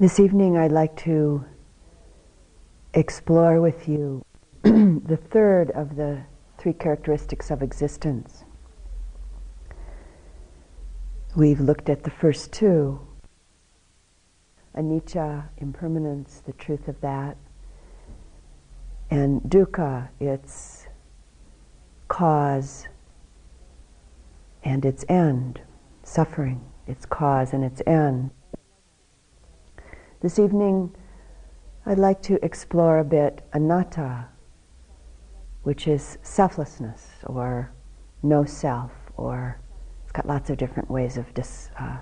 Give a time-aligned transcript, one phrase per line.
[0.00, 1.44] This evening, I'd like to
[2.94, 4.24] explore with you
[4.62, 6.22] the third of the
[6.56, 8.44] three characteristics of existence.
[11.34, 13.00] We've looked at the first two
[14.72, 17.36] anicca, impermanence, the truth of that,
[19.10, 20.86] and dukkha, its
[22.06, 22.86] cause
[24.62, 25.62] and its end,
[26.04, 28.30] suffering, its cause and its end.
[30.20, 30.96] This evening,
[31.86, 34.26] I'd like to explore a bit anatta,
[35.62, 37.70] which is selflessness or
[38.24, 39.60] no self, or
[40.02, 41.98] it's got lots of different ways of dis, uh,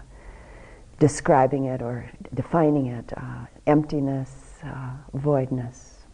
[0.99, 6.07] describing it or defining it uh, emptiness, uh, voidness.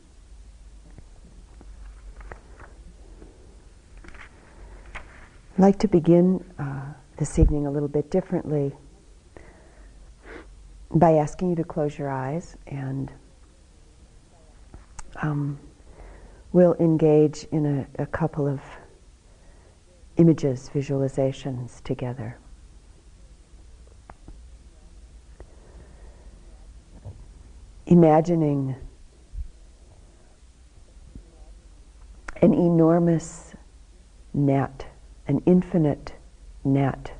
[5.57, 8.75] I'd like to begin uh, this evening a little bit differently
[10.95, 13.11] by asking you to close your eyes and
[15.23, 15.59] um,
[16.53, 17.67] we'll engage in
[17.99, 18.61] a, a couple of
[20.17, 22.39] images, visualizations together.
[27.87, 28.77] Imagining
[32.41, 33.55] an enormous
[34.35, 34.87] net,
[35.27, 36.13] an infinite
[36.65, 37.13] net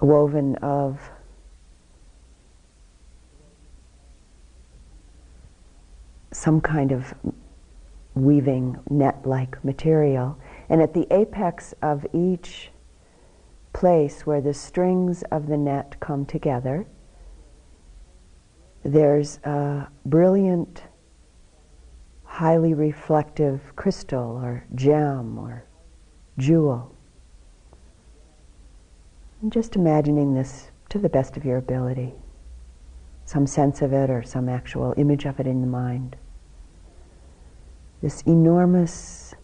[0.00, 1.10] woven of
[6.32, 7.14] some kind of
[8.14, 10.38] weaving net-like material.
[10.68, 12.70] And at the apex of each
[13.72, 16.86] place where the strings of the net come together,
[18.82, 20.84] there's a brilliant,
[22.24, 25.64] highly reflective crystal or gem or
[26.38, 26.94] jewel.
[29.40, 32.14] And just imagining this to the best of your ability.
[33.24, 36.16] Some sense of it or some actual image of it in the mind.
[38.02, 39.34] This enormous,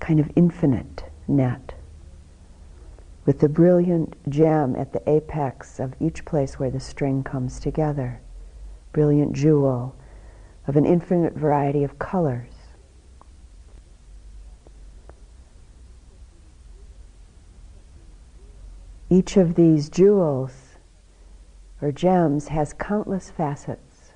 [0.00, 1.74] kind of infinite net
[3.26, 8.20] with the brilliant gem at the apex of each place where the string comes together.
[8.92, 9.96] Brilliant jewel
[10.66, 12.55] of an infinite variety of colors.
[19.08, 20.78] Each of these jewels
[21.80, 24.12] or gems has countless facets.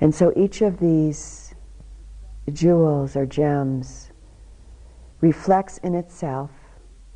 [0.00, 1.54] And so each of these
[2.52, 4.10] jewels or gems
[5.20, 6.50] reflects in itself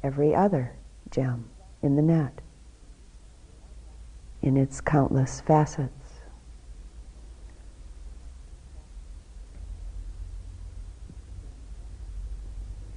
[0.03, 0.77] every other
[1.11, 1.49] gem
[1.83, 2.41] in the net,
[4.43, 6.04] in its countless facets.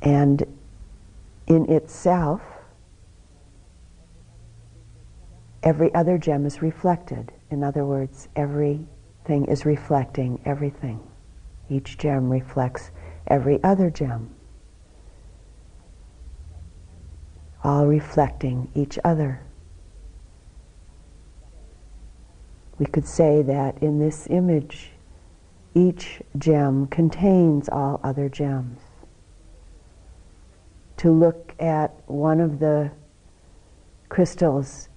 [0.02, 0.44] And
[1.48, 2.42] in itself,
[5.64, 7.32] every other gem is reflected.
[7.50, 11.00] In other words, everything is reflecting everything.
[11.70, 12.92] Each gem reflects
[13.26, 14.34] every other gem,
[17.64, 19.42] all reflecting each other.
[22.78, 24.92] We could say that in this image,
[25.74, 28.80] each gem contains all other gems
[30.98, 32.92] to look at one of the
[34.10, 34.90] crystals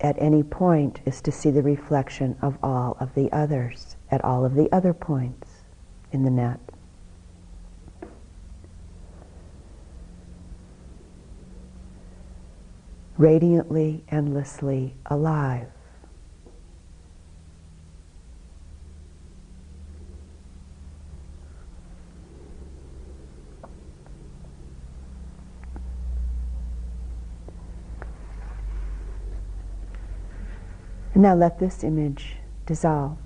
[0.00, 4.44] at any point is to see the reflection of all of the others at all
[4.44, 5.62] of the other points
[6.10, 6.58] in the net.
[13.18, 15.68] Radiantly, endlessly alive.
[31.14, 33.18] And now let this image dissolve,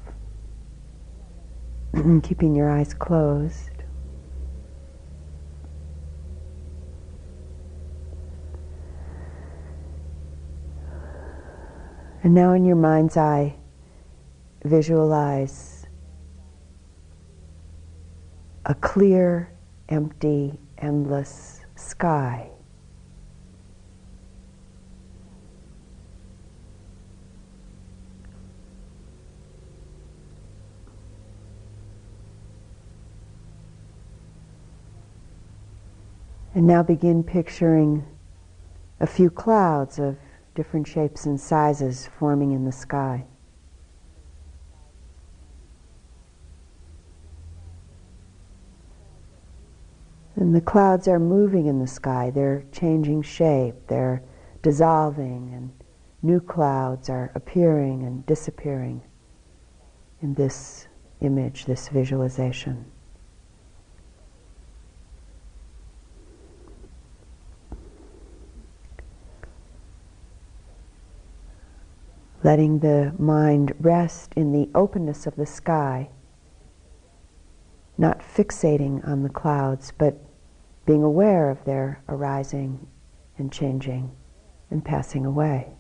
[2.23, 3.71] keeping your eyes closed.
[12.25, 13.55] And now in your mind's eye,
[14.65, 15.87] visualize
[18.65, 19.53] a clear,
[19.89, 22.51] empty, endless sky.
[36.57, 38.03] And now begin picturing
[38.99, 40.17] a few clouds of
[40.55, 43.27] different shapes and sizes forming in the sky.
[50.35, 52.31] And the clouds are moving in the sky.
[52.31, 53.75] They're changing shape.
[53.89, 54.23] They're
[54.63, 55.71] dissolving, and
[56.23, 59.03] new clouds are appearing and disappearing
[60.23, 60.89] in this
[61.21, 62.87] image, this visualization.
[72.47, 76.11] Letting the mind rest in the openness of the sky,
[77.99, 80.17] not fixating on the clouds, but
[80.85, 82.87] being aware of their arising
[83.37, 84.13] and changing
[84.71, 85.73] and passing away.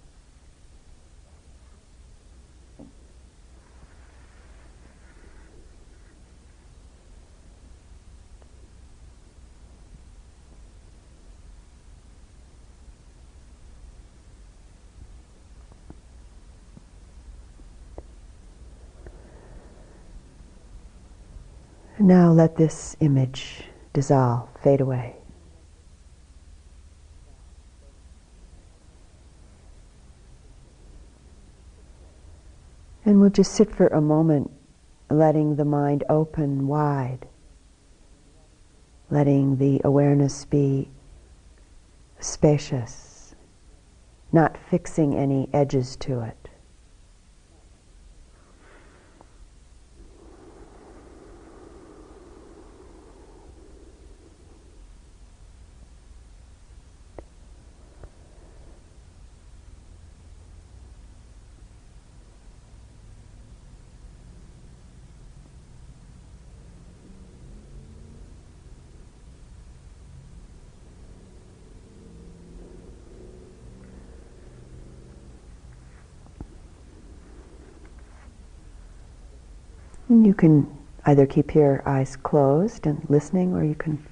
[22.07, 25.17] Now let this image dissolve, fade away.
[33.05, 34.53] And we'll just sit for a moment,
[35.11, 37.27] letting the mind open wide,
[39.11, 40.89] letting the awareness be
[42.21, 43.35] spacious,
[44.31, 46.46] not fixing any edges to it.
[80.17, 80.67] And you can
[81.05, 84.03] either keep your eyes closed and listening, or you can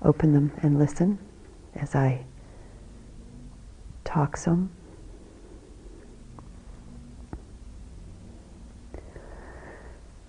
[0.00, 1.18] open them and listen
[1.74, 2.24] as I
[4.04, 4.70] talk some.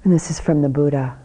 [0.03, 1.19] And this is from the Buddha.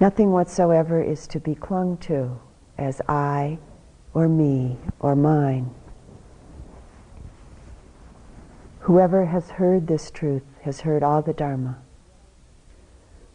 [0.00, 2.40] Nothing whatsoever is to be clung to
[2.78, 3.58] as I
[4.14, 5.74] or me or mine.
[8.80, 11.78] Whoever has heard this truth has heard all the Dharma.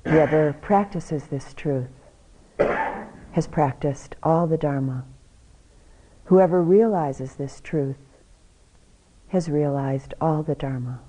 [0.03, 1.89] Whoever practices this truth
[2.57, 5.05] has practiced all the Dharma.
[6.25, 7.97] Whoever realizes this truth
[9.27, 11.01] has realized all the Dharma.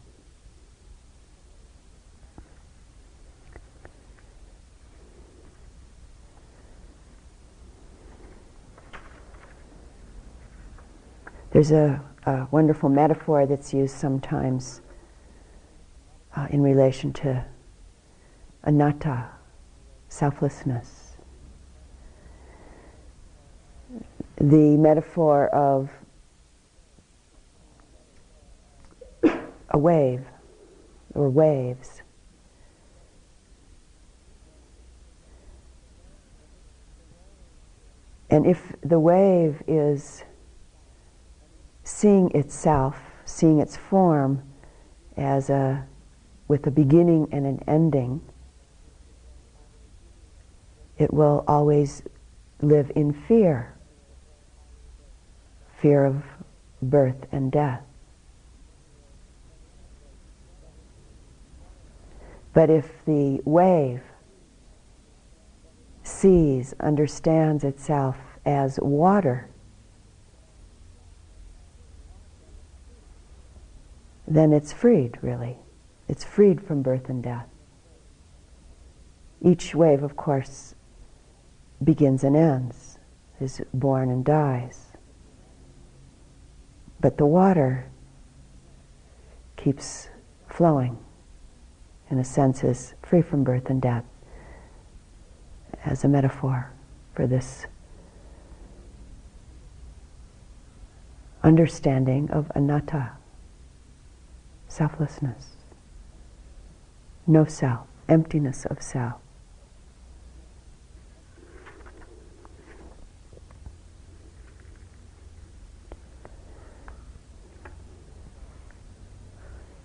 [11.52, 14.82] There's a a wonderful metaphor that's used sometimes
[16.36, 17.44] uh, in relation to
[18.64, 19.28] anatta,
[20.08, 21.16] selflessness.
[24.36, 25.90] The metaphor of
[29.70, 30.24] a wave
[31.14, 32.02] or waves.
[38.30, 40.22] And if the wave is
[41.82, 44.42] seeing itself, seeing its form
[45.16, 45.84] as a
[46.50, 48.20] with a beginning and an ending,
[50.98, 52.02] it will always
[52.60, 53.72] live in fear
[55.78, 56.24] fear of
[56.82, 57.84] birth and death.
[62.52, 64.02] But if the wave
[66.02, 69.48] sees, understands itself as water,
[74.26, 75.56] then it's freed, really.
[76.10, 77.46] It's freed from birth and death.
[79.40, 80.74] Each wave, of course,
[81.84, 82.98] begins and ends,
[83.40, 84.88] is born and dies.
[86.98, 87.92] But the water
[89.56, 90.08] keeps
[90.48, 90.98] flowing,
[92.10, 94.04] in a sense, is free from birth and death,
[95.84, 96.72] as a metaphor
[97.14, 97.66] for this
[101.44, 103.12] understanding of anatta
[104.66, 105.49] selflessness,
[107.30, 109.14] no self, emptiness of self.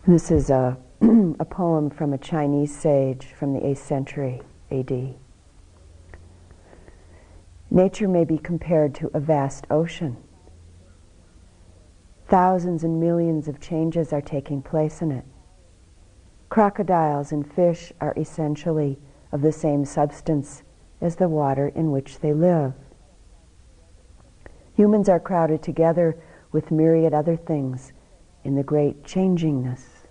[0.07, 5.15] this is a, a poem from a Chinese sage from the 8th century AD.
[7.71, 10.15] Nature may be compared to a vast ocean.
[12.27, 15.25] Thousands and millions of changes are taking place in it.
[16.55, 18.97] Crocodiles and fish are essentially
[19.33, 20.63] of the same substance
[21.01, 22.71] as the water in which they live.
[24.75, 26.17] Humans are crowded together
[26.53, 27.91] with myriad other things
[28.45, 30.07] in the great changingness.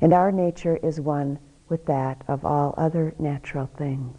[0.00, 1.38] And our nature is one
[1.68, 4.18] with that of all other natural things.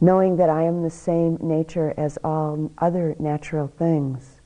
[0.00, 4.40] Knowing that I am the same nature as all other natural things,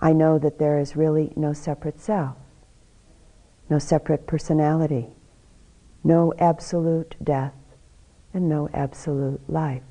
[0.00, 2.36] I know that there is really no separate self,
[3.70, 5.06] no separate personality,
[6.02, 7.54] no absolute death,
[8.34, 9.82] and no absolute life.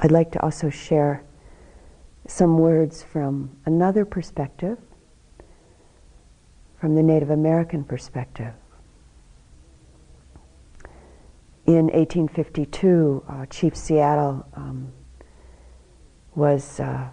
[0.00, 1.24] I'd like to also share
[2.28, 4.78] some words from another perspective,
[6.80, 8.52] from the Native American perspective.
[11.66, 14.92] In 1852, uh, Chief Seattle um,
[16.34, 17.08] was uh,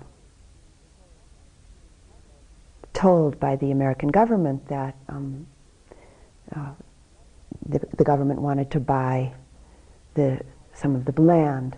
[2.93, 5.45] told by the American government that um,
[6.55, 6.71] uh,
[7.67, 9.33] the, the government wanted to buy
[10.13, 10.39] the,
[10.73, 11.75] some of the land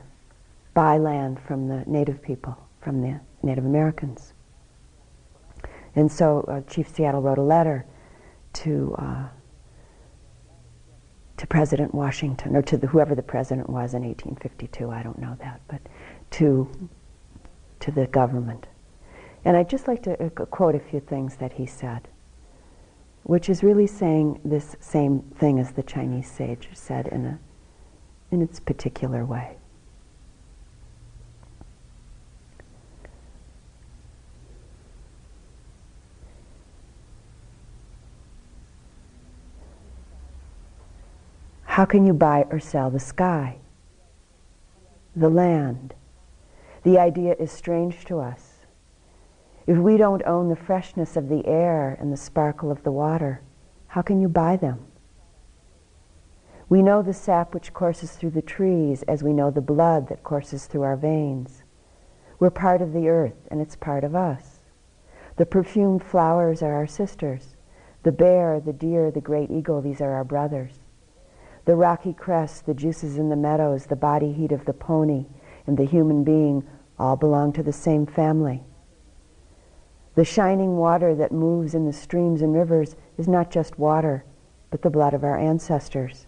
[0.77, 4.34] buy land from the native people, from the Native Americans.
[5.98, 7.84] And so uh, Chief Seattle wrote a letter
[8.54, 9.27] to uh,
[11.38, 14.92] to President Washington, or to the, whoever the president was in 1852.
[14.92, 15.82] I don't know that, but
[16.32, 16.70] to
[17.80, 18.68] to the government.
[19.44, 22.08] And I'd just like to uh, quote a few things that he said,
[23.24, 27.39] which is really saying this same thing as the Chinese sage said in a
[28.30, 29.58] in its particular way.
[41.78, 43.60] How can you buy or sell the sky?
[45.16, 45.94] The land.
[46.82, 48.66] The idea is strange to us.
[49.68, 53.44] If we don't own the freshness of the air and the sparkle of the water,
[53.90, 54.88] how can you buy them?
[56.68, 60.24] We know the sap which courses through the trees as we know the blood that
[60.24, 61.62] courses through our veins.
[62.40, 64.62] We're part of the earth and it's part of us.
[65.36, 67.56] The perfumed flowers are our sisters.
[68.02, 70.80] The bear, the deer, the great eagle, these are our brothers.
[71.68, 75.26] The rocky crest, the juices in the meadows, the body heat of the pony,
[75.68, 76.66] and the human being
[76.98, 78.64] all belong to the same family.
[80.16, 84.24] The shining water that moves in the streams and rivers is not just water,
[84.72, 86.28] but the blood of our ancestors.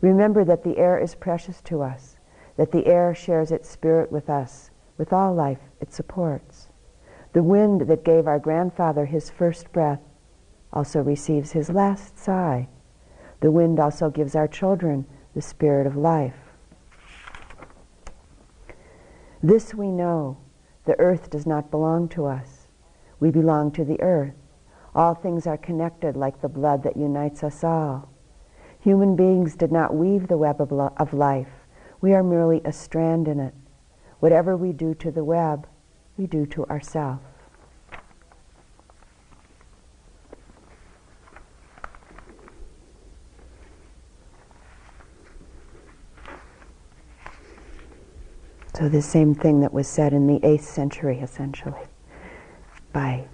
[0.00, 2.16] Remember that the air is precious to us,
[2.56, 6.70] that the air shares its spirit with us, with all life it supports.
[7.34, 10.00] The wind that gave our grandfather his first breath
[10.72, 12.66] also receives his last sigh
[13.44, 16.32] the wind also gives our children the spirit of life.
[19.42, 20.38] This we know
[20.86, 22.68] the earth does not belong to us.
[23.20, 24.32] We belong to the earth.
[24.94, 28.08] All things are connected like the blood that unites us all.
[28.80, 31.66] Human beings did not weave the web of, lo- of life.
[32.00, 33.52] We are merely a strand in it.
[34.20, 35.66] Whatever we do to the web,
[36.16, 37.33] we do to ourselves.
[48.76, 51.80] So the same thing that was said in the 8th century, essentially,
[52.92, 53.28] by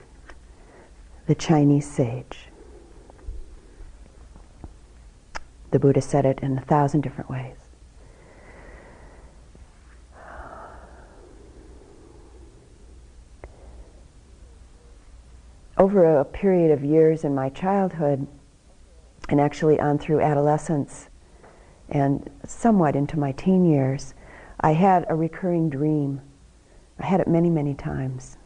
[1.27, 2.49] the Chinese sage.
[5.71, 7.57] The Buddha said it in a thousand different ways.
[15.79, 18.27] Over a period of years in my childhood,
[19.31, 21.09] and actually on through adolescence,
[21.89, 24.13] and somewhat into my teen years,
[24.61, 26.21] I had a recurring dream.
[26.99, 28.37] I had it many, many times.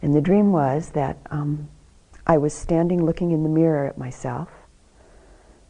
[0.00, 1.68] And the dream was that um,
[2.26, 4.48] I was standing looking in the mirror at myself,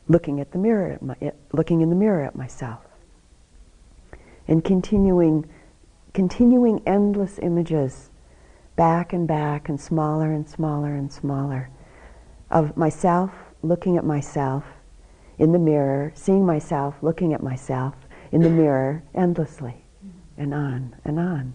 [0.08, 1.16] looking at the mirror, at my,
[1.52, 2.80] looking in the mirror at myself,
[4.46, 5.48] and continuing,
[6.14, 8.10] continuing endless images,
[8.76, 11.70] back and back, and smaller and smaller and smaller,
[12.50, 14.64] of myself looking at myself
[15.38, 17.94] in the mirror, seeing myself looking at myself,
[18.36, 19.74] in the mirror endlessly
[20.36, 21.54] and on and on.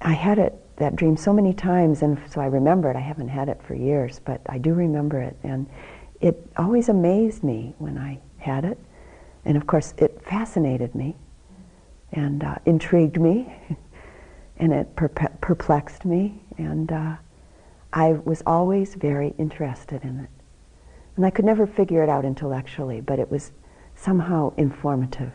[0.00, 2.94] I had it, that dream, so many times, and so I remember it.
[2.94, 5.36] I haven't had it for years, but I do remember it.
[5.42, 5.66] And
[6.20, 8.78] it always amazed me when I had it.
[9.44, 11.16] And of course, it fascinated me
[12.12, 13.52] and uh, intrigued me,
[14.58, 16.40] and it perplexed me.
[16.56, 17.16] And uh,
[17.92, 20.30] I was always very interested in it.
[21.16, 23.50] And I could never figure it out intellectually, but it was
[23.96, 25.32] somehow informative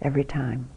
[0.00, 0.68] every time.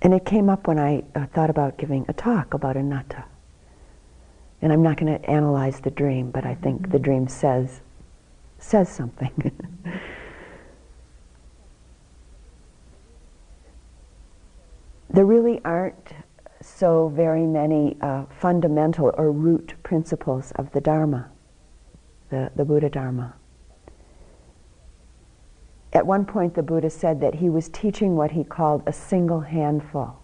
[0.00, 3.24] And it came up when I uh, thought about giving a talk about anatta.
[4.60, 7.80] And I'm not going to analyze the dream, but I think the dream says
[8.58, 9.52] says something.
[15.10, 16.12] there really aren't
[16.60, 21.28] so very many uh, fundamental or root principles of the Dharma,
[22.32, 23.34] the, the Buddha Dharma.
[25.92, 29.40] At one point, the Buddha said that he was teaching what he called a single
[29.40, 30.18] handful.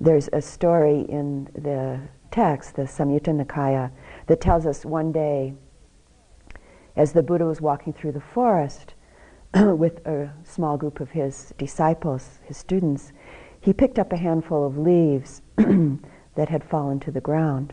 [0.00, 3.90] There's a story in the text, the Samyutta Nikaya,
[4.28, 5.54] that tells us one day,
[6.94, 8.94] as the Buddha was walking through the forest
[9.54, 13.12] with a small group of his disciples, his students,
[13.60, 17.72] he picked up a handful of leaves that had fallen to the ground.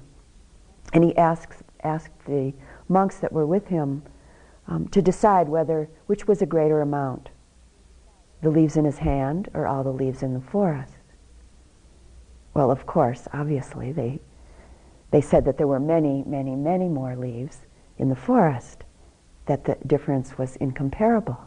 [0.93, 2.53] And he asked, asked the
[2.87, 4.03] monks that were with him
[4.67, 7.29] um, to decide whether which was a greater amount
[8.41, 10.97] the leaves in his hand or all the leaves in the forest.
[12.53, 14.19] Well, of course, obviously, they,
[15.11, 17.59] they said that there were many, many, many more leaves
[17.97, 18.83] in the forest,
[19.45, 21.39] that the difference was incomparable.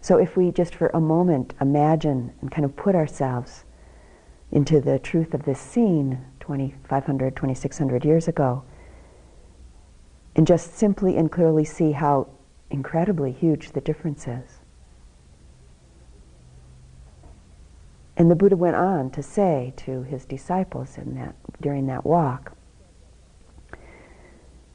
[0.00, 3.64] So if we just for a moment imagine and kind of put ourselves
[4.50, 8.64] into the truth of this scene 2,500, 2,600 years ago,
[10.36, 12.28] and just simply and clearly see how
[12.70, 14.60] incredibly huge the difference is.
[18.16, 22.52] And the Buddha went on to say to his disciples in that, during that walk,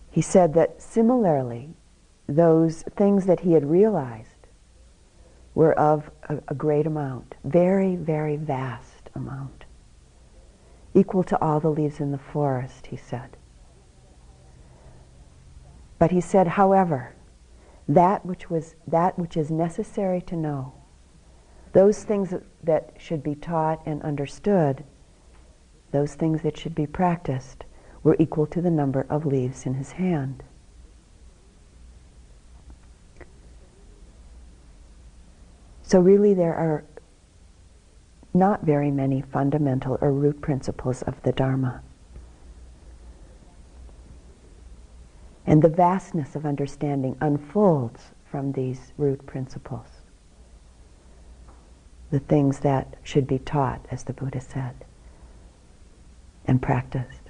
[0.09, 1.75] he said that similarly,
[2.27, 4.47] those things that he had realized
[5.53, 9.56] were of a, a great amount, very, very vast amount,
[10.98, 13.38] equal to all the leaves in the forest, he said.
[16.00, 17.14] But he said, however,
[17.88, 20.74] that which was that which is necessary to know,
[21.74, 22.33] those things
[22.64, 24.83] that, should be taught and understood,
[25.92, 27.66] those things that should be practiced,
[28.01, 30.44] were equal to the number of leaves in his hand.
[35.83, 36.83] So really there are
[38.37, 41.81] not very many fundamental or root principles of the Dharma.
[45.45, 49.87] And the vastness of understanding unfolds from these root principles.
[52.11, 54.75] The things that should be taught, as the Buddha said,
[56.45, 57.21] and practiced.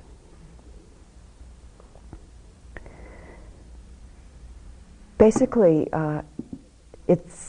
[5.17, 6.21] Basically, uh,
[7.07, 7.46] it's,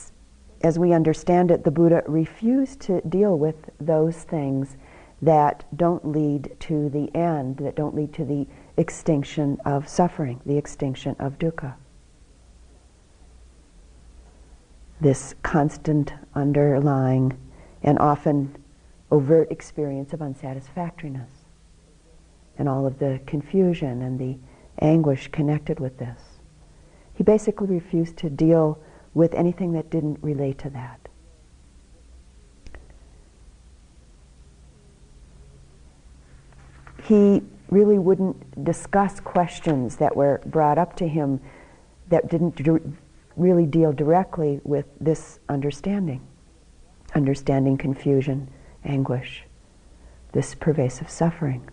[0.61, 4.77] as we understand it, the Buddha refused to deal with those things
[5.21, 10.57] that don't lead to the end, that don't lead to the extinction of suffering, the
[10.57, 11.73] extinction of dukkha.
[15.01, 17.37] This constant underlying
[17.83, 18.55] and often
[19.11, 21.29] overt experience of unsatisfactoriness
[22.57, 24.37] and all of the confusion and the
[24.81, 26.19] anguish connected with this.
[27.13, 28.77] He basically refused to deal
[29.13, 30.99] with anything that didn't relate to that.
[37.03, 41.39] He really wouldn't discuss questions that were brought up to him
[42.09, 42.59] that didn't
[43.35, 46.21] really deal directly with this understanding,
[47.15, 48.49] understanding confusion,
[48.83, 49.43] anguish,
[50.33, 51.67] this pervasive suffering.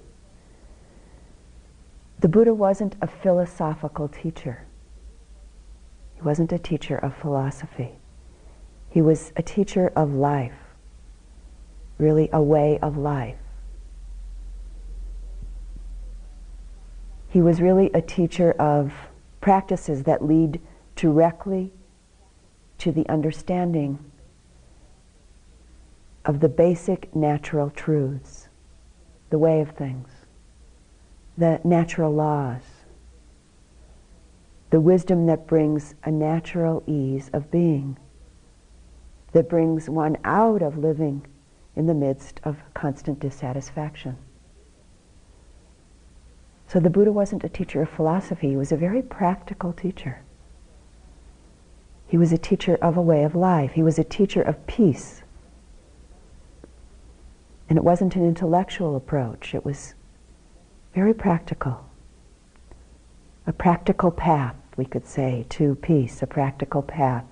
[2.21, 4.66] The Buddha wasn't a philosophical teacher.
[6.17, 7.99] He wasn't a teacher of philosophy.
[8.89, 10.59] He was a teacher of life,
[11.99, 13.37] really a way of life.
[17.29, 18.93] He was really a teacher of
[19.43, 20.61] practices that lead
[20.95, 21.73] directly
[22.79, 23.99] to the understanding
[26.25, 28.49] of the basic natural truths,
[29.29, 30.09] the way of things,
[31.37, 32.63] the natural laws,
[34.77, 37.97] the wisdom that brings a natural ease of being,
[39.33, 41.27] that brings one out of living
[41.75, 44.19] in the midst of constant dissatisfaction.
[46.69, 50.21] So the Buddha wasn't a teacher of philosophy, he was a very practical teacher.
[52.07, 53.73] He was a teacher of a way of life.
[53.73, 55.23] He was a teacher of peace.
[57.71, 59.95] And it wasn't an intellectual approach, it was
[60.95, 61.87] very practical.
[63.47, 67.25] A practical path, we could say, to peace, a practical path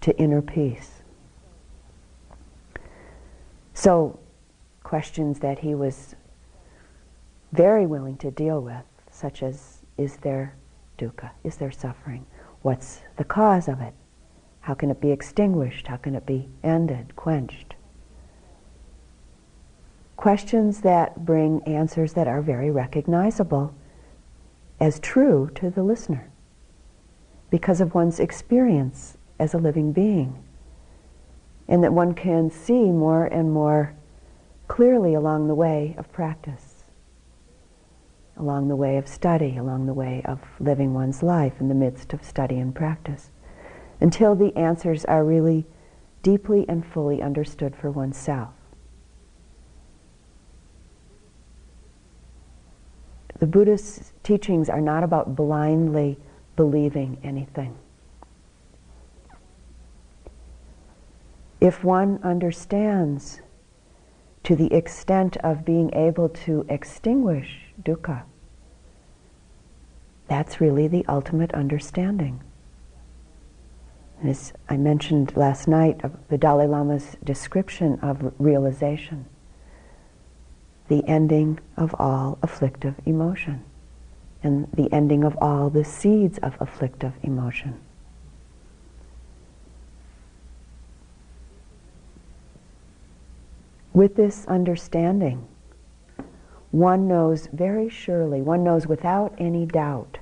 [0.00, 1.02] to inner peace.
[3.74, 4.18] So,
[4.82, 6.16] questions that he was
[7.52, 10.54] very willing to deal with, such as is there
[10.98, 11.30] dukkha?
[11.44, 12.26] Is there suffering?
[12.62, 13.94] What's the cause of it?
[14.60, 15.86] How can it be extinguished?
[15.86, 17.74] How can it be ended, quenched?
[20.16, 23.74] Questions that bring answers that are very recognizable
[24.78, 26.29] as true to the listener
[27.50, 30.42] because of one's experience as a living being.
[31.68, 33.94] And that one can see more and more
[34.68, 36.84] clearly along the way of practice,
[38.36, 42.12] along the way of study, along the way of living one's life in the midst
[42.12, 43.30] of study and practice,
[44.00, 45.66] until the answers are really
[46.22, 48.50] deeply and fully understood for oneself.
[53.38, 56.18] The Buddhist teachings are not about blindly
[56.56, 57.76] believing anything.
[61.60, 63.40] If one understands
[64.44, 68.22] to the extent of being able to extinguish dukkha,
[70.26, 72.40] that's really the ultimate understanding.
[74.24, 79.26] As I mentioned last night, of the Dalai Lama's description of realization
[80.90, 83.64] the ending of all afflictive emotion
[84.42, 87.78] and the ending of all the seeds of afflictive emotion.
[93.92, 95.46] With this understanding,
[96.70, 100.18] one knows very surely, one knows without any doubt,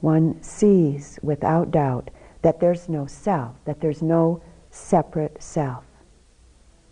[0.00, 2.10] one sees without doubt
[2.42, 5.84] that there's no self, that there's no separate self,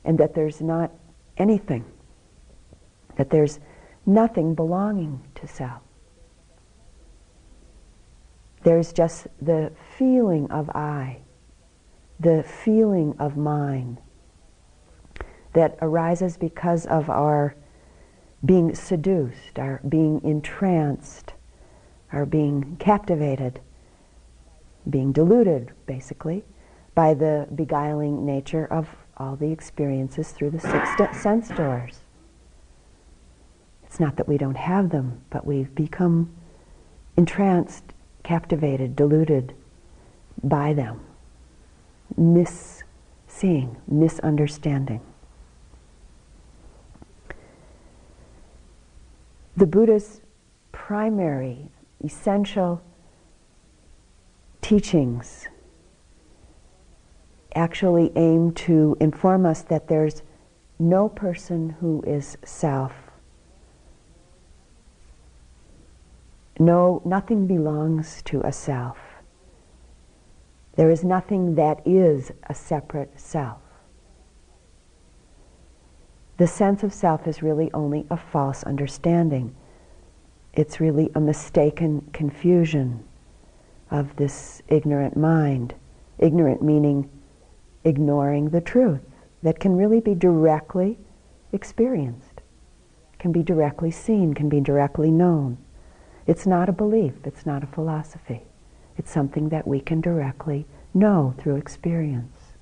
[0.04, 0.90] and that there's not
[1.36, 1.84] anything
[3.16, 3.58] that there's
[4.06, 5.82] nothing belonging to self.
[8.62, 11.18] There's just the feeling of I,
[12.18, 13.98] the feeling of mine
[15.52, 17.54] that arises because of our
[18.44, 21.34] being seduced, our being entranced,
[22.12, 23.60] our being captivated,
[24.88, 26.44] being deluded, basically,
[26.94, 32.00] by the beguiling nature of all the experiences through the six sense doors.
[33.96, 36.30] It's not that we don't have them, but we've become
[37.16, 37.82] entranced,
[38.24, 39.54] captivated, deluded
[40.44, 41.00] by them,
[42.14, 45.00] misseeing, misunderstanding.
[49.56, 50.20] The Buddha's
[50.72, 51.70] primary,
[52.04, 52.82] essential
[54.60, 55.48] teachings
[57.54, 60.22] actually aim to inform us that there's
[60.78, 63.05] no person who is self
[66.58, 68.98] No, nothing belongs to a self.
[70.76, 73.58] There is nothing that is a separate self.
[76.38, 79.54] The sense of self is really only a false understanding.
[80.52, 83.04] It's really a mistaken confusion
[83.90, 85.74] of this ignorant mind.
[86.18, 87.10] Ignorant meaning
[87.84, 89.00] ignoring the truth
[89.42, 90.98] that can really be directly
[91.52, 92.40] experienced,
[93.18, 95.56] can be directly seen, can be directly known.
[96.26, 98.42] It's not a belief, it's not a philosophy.
[98.98, 102.52] It's something that we can directly know through experience.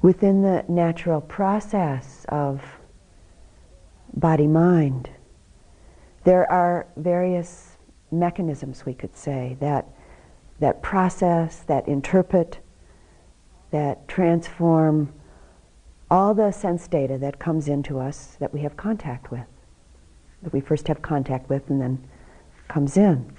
[0.00, 2.62] Within the natural process of
[4.14, 5.10] body mind,
[6.24, 7.76] there are various
[8.10, 9.86] mechanisms, we could say, that,
[10.60, 12.58] that process, that interpret,
[13.70, 15.12] that transform
[16.10, 19.46] all the sense data that comes into us that we have contact with,
[20.42, 22.02] that we first have contact with and then
[22.68, 23.30] comes in.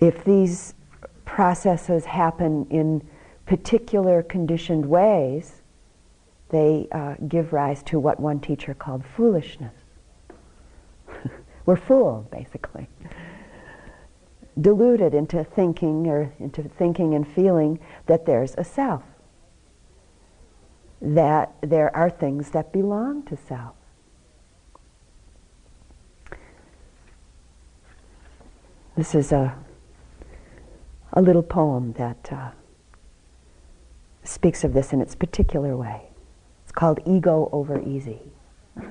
[0.00, 0.74] If these
[1.24, 3.06] processes happen in
[3.46, 5.62] particular conditioned ways,
[6.48, 9.74] they uh, give rise to what one teacher called foolishness.
[11.66, 12.88] We're fooled, basically
[14.58, 19.02] deluded into thinking or into thinking and feeling that there's a self,
[21.00, 23.74] that there are things that belong to self.
[28.96, 29.56] This is a,
[31.12, 32.50] a little poem that uh,
[34.24, 36.02] speaks of this in its particular way.
[36.64, 38.20] It's called Ego Over Easy.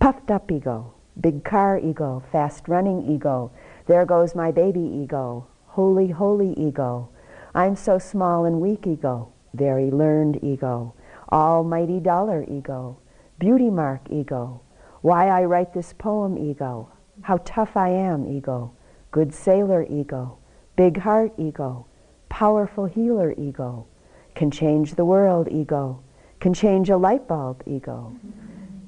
[0.00, 3.50] Puffed up ego big car ego, fast running ego.
[3.86, 7.08] There goes my baby ego, holy, holy ego.
[7.54, 10.94] I'm so small and weak ego, very learned ego,
[11.32, 12.98] almighty dollar ego,
[13.38, 14.60] Beauty mark, ego.
[15.02, 16.88] Why I write this poem, ego.
[17.22, 18.72] How tough I am, ego.
[19.12, 20.38] Good sailor, ego.
[20.74, 21.86] Big heart, ego.
[22.28, 23.86] Powerful healer, ego.
[24.34, 26.00] Can change the world, ego.
[26.40, 28.12] Can change a light bulb, ego.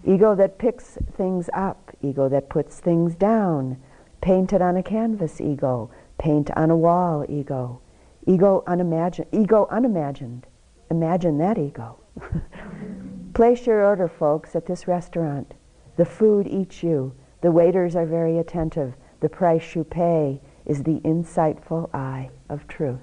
[0.04, 3.76] Ego that picks things up, ego that puts things down.
[4.20, 5.90] Painted on a canvas, ego.
[6.18, 7.80] Paint on a wall, ego.
[8.26, 9.28] Ego unimagined.
[9.32, 10.46] Ego unimagined.
[10.90, 11.98] Imagine that ego.
[13.34, 15.54] Place your order, folks, at this restaurant.
[15.96, 17.14] The food eats you.
[17.42, 18.94] The waiters are very attentive.
[19.20, 23.00] The price you pay is the insightful eye of truth.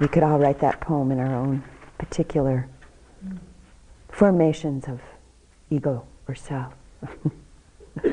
[0.00, 1.62] We could all write that poem in our own
[1.98, 2.68] particular
[4.10, 5.00] formations of
[5.70, 6.74] ego or self.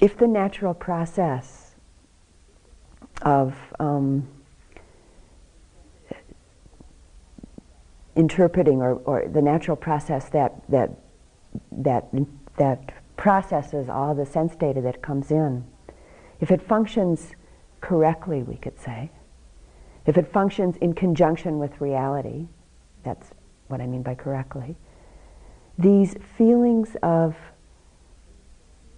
[0.00, 1.74] if the natural process
[3.22, 4.26] of um,
[8.14, 10.90] interpreting or, or the natural process that, that,
[11.72, 12.08] that,
[12.56, 15.64] that processes all the sense data that comes in,
[16.40, 17.32] if it functions
[17.80, 19.10] correctly, we could say,
[20.06, 22.48] if it functions in conjunction with reality,
[23.02, 23.30] that's
[23.68, 24.76] what I mean by correctly,
[25.78, 27.36] these feelings of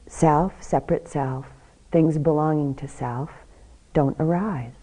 [0.07, 1.47] self, separate self,
[1.93, 3.31] things belonging to self,
[3.93, 4.75] don't arise.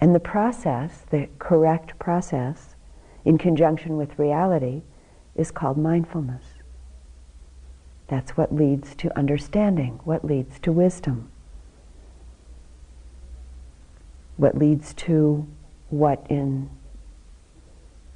[0.00, 2.76] And the process, the correct process,
[3.24, 4.82] in conjunction with reality,
[5.34, 6.44] is called mindfulness.
[8.08, 11.30] That's what leads to understanding, what leads to wisdom,
[14.36, 15.46] what leads to
[15.90, 16.68] what in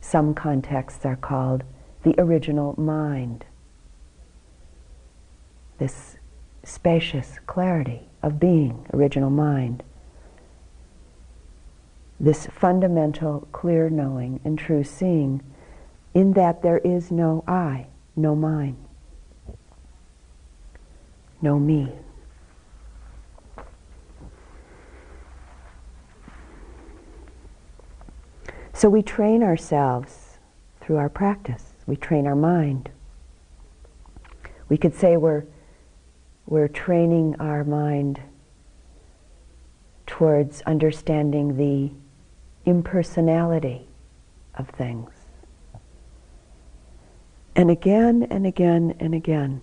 [0.00, 1.64] some contexts are called
[2.02, 3.44] the original mind.
[5.78, 6.16] This
[6.64, 9.82] spacious clarity of being, original mind.
[12.20, 15.42] This fundamental clear knowing and true seeing
[16.14, 18.76] in that there is no I, no mine,
[21.40, 21.92] no me.
[28.78, 30.38] So we train ourselves
[30.80, 31.74] through our practice.
[31.88, 32.90] We train our mind.
[34.68, 35.46] We could say we're
[36.46, 38.20] we're training our mind
[40.06, 41.90] towards understanding the
[42.70, 43.88] impersonality
[44.54, 45.10] of things.
[47.56, 49.60] And again and again and again,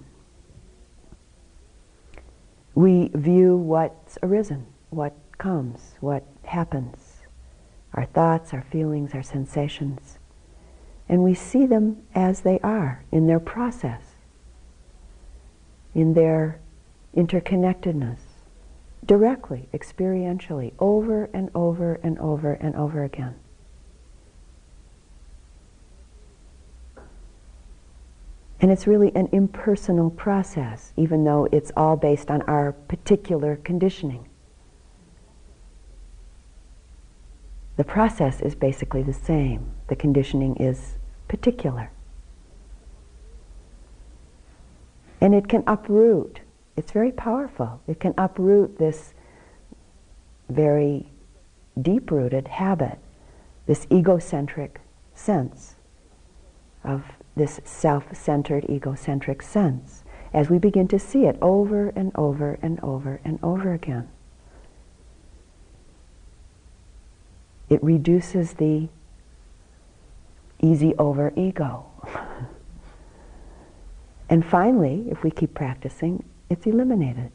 [2.74, 7.05] we view what's arisen, what comes, what happens,
[7.96, 10.20] our thoughts, our feelings, our sensations,
[11.10, 14.02] and we see them as they are in their process,
[15.94, 16.60] in their
[17.16, 18.20] interconnectedness
[19.06, 23.36] directly, experientially, over and over and over and over again.
[28.60, 34.28] And it's really an impersonal process, even though it's all based on our particular conditioning.
[37.78, 39.72] The process is basically the same.
[39.88, 41.92] The conditioning is particular.
[45.20, 46.42] And it can uproot
[46.76, 47.82] it's very powerful.
[47.88, 49.14] It can uproot this
[50.50, 51.10] very
[51.82, 53.00] deep rooted habit,
[53.66, 54.82] this egocentric
[55.14, 55.76] sense
[56.84, 57.04] of
[57.36, 62.80] this self centered, egocentric sense, as we begin to see it over and over and
[62.82, 64.10] over and over again.
[67.70, 68.88] It reduces the
[70.62, 71.86] easy over ego.
[74.30, 77.32] and finally, if we keep practicing, it's eliminated.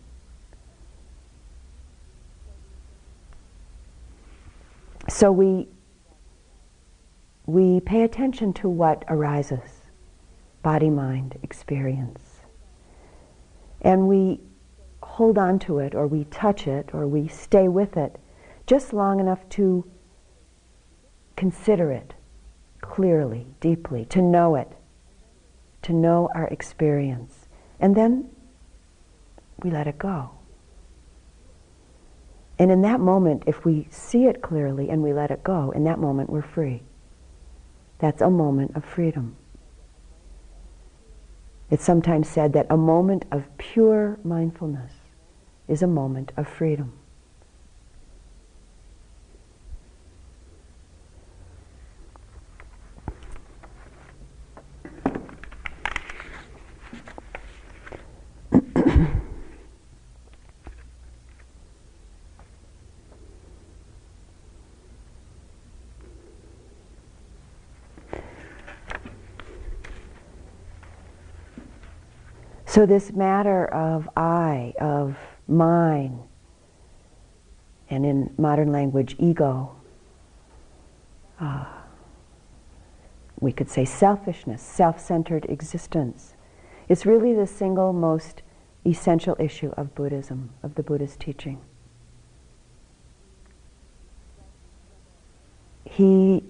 [5.09, 5.67] So we
[7.47, 9.83] we pay attention to what arises,
[10.63, 12.43] body, mind, experience.
[13.81, 14.41] And we
[15.03, 18.21] hold on to it, or we touch it, or we stay with it
[18.69, 19.85] just long enough to
[21.41, 22.13] consider it
[22.83, 24.69] clearly, deeply, to know it,
[25.81, 27.49] to know our experience.
[27.81, 28.29] And then
[29.63, 30.33] we let it go.
[32.59, 35.85] And in that moment, if we see it clearly and we let it go, in
[35.85, 36.83] that moment we're free.
[38.01, 39.35] That's a moment of freedom.
[41.71, 44.93] It's sometimes said that a moment of pure mindfulness
[45.69, 47.00] is a moment of freedom.
[72.71, 75.17] So this matter of I, of
[75.49, 76.21] mine,
[77.89, 79.75] and in modern language, ego,
[81.41, 81.65] uh,
[83.41, 86.37] we could say selfishness, self-centered existence,
[86.89, 88.43] is really the single most
[88.87, 91.61] essential issue of Buddhism, of the Buddhist teaching.
[95.85, 96.45] He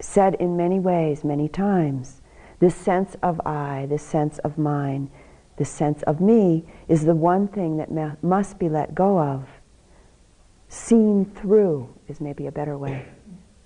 [0.00, 2.22] said in many ways, many times,
[2.58, 5.12] this sense of I, this sense of mine,
[5.60, 9.46] this sense of me is the one thing that ma- must be let go of.
[10.70, 13.04] Seen through is maybe a better way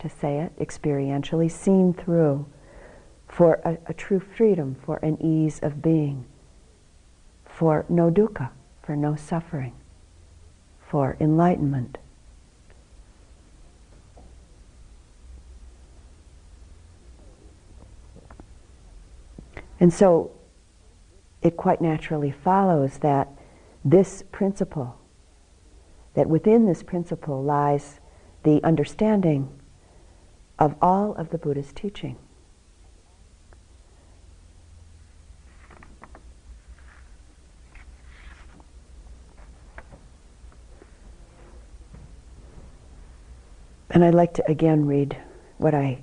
[0.01, 2.47] to say it, experientially, seen through
[3.29, 6.25] for a, a true freedom, for an ease of being,
[7.45, 8.51] for no dukkha,
[8.83, 9.73] for no suffering,
[10.85, 11.97] for enlightenment.
[19.79, 20.33] And so
[21.45, 23.29] it quite naturally follows that
[23.85, 24.99] this principle,
[26.15, 28.01] that within this principle lies
[28.45, 29.61] the understanding
[30.59, 32.17] of all of the Buddha's teaching.
[43.91, 45.17] And I'd like to again read
[45.59, 46.03] what I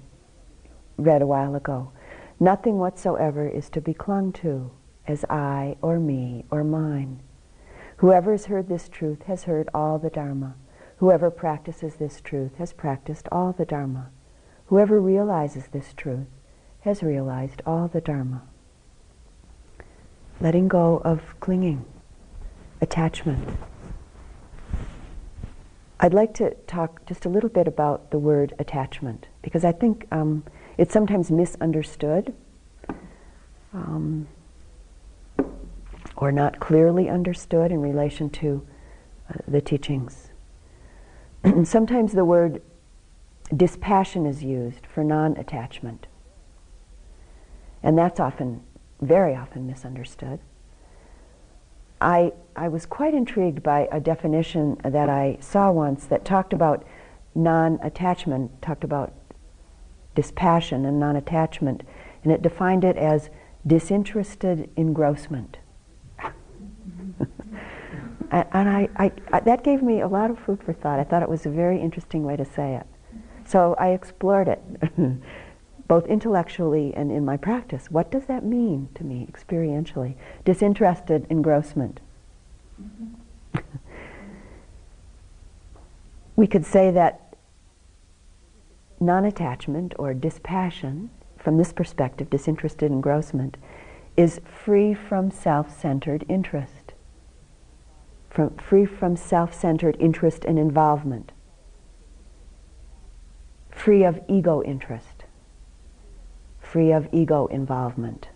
[0.98, 1.92] read a while ago.
[2.40, 4.72] Nothing whatsoever is to be clung to
[5.08, 7.22] as I or me or mine.
[7.98, 10.56] Whoever has heard this truth has heard all the Dharma.
[10.98, 14.10] Whoever practices this truth has practiced all the Dharma.
[14.68, 16.28] Whoever realizes this truth
[16.82, 18.44] has realized all the Dharma.
[20.40, 21.86] Letting go of clinging,
[22.82, 23.48] attachment.
[26.00, 30.08] I'd like to talk just a little bit about the word attachment because I think
[30.12, 30.44] um,
[30.78, 32.34] it's sometimes misunderstood
[33.72, 34.28] um,
[36.16, 38.66] or not clearly understood in relation to
[39.30, 40.30] uh, the teachings.
[41.64, 42.62] sometimes the word
[43.56, 46.08] dispassion is used for non attachment.
[47.84, 48.62] And that's often,
[49.02, 50.40] very often misunderstood.
[52.00, 56.84] I, I was quite intrigued by a definition that I saw once that talked about
[57.36, 59.14] non attachment, talked about
[60.16, 61.84] dispassion and non attachment,
[62.24, 63.30] and it defined it as
[63.66, 65.58] disinterested engrossment.
[68.32, 71.00] And I, I, I, that gave me a lot of food for thought.
[71.00, 72.88] I thought it was a very interesting way to say it.
[73.46, 74.62] So I explored it,
[75.88, 77.92] both intellectually and in my practice.
[77.92, 80.16] What does that mean to me experientially?
[80.46, 82.00] Disinterested engrossment.
[86.38, 87.36] we could say that
[89.02, 93.58] non attachment or dispassion, from this perspective, disinterested engrossment,
[94.16, 96.81] is free from self centered interest,
[98.32, 101.34] from, free from self centered interest and involvement,
[103.70, 105.26] free of ego interest,
[106.60, 108.30] free of ego involvement,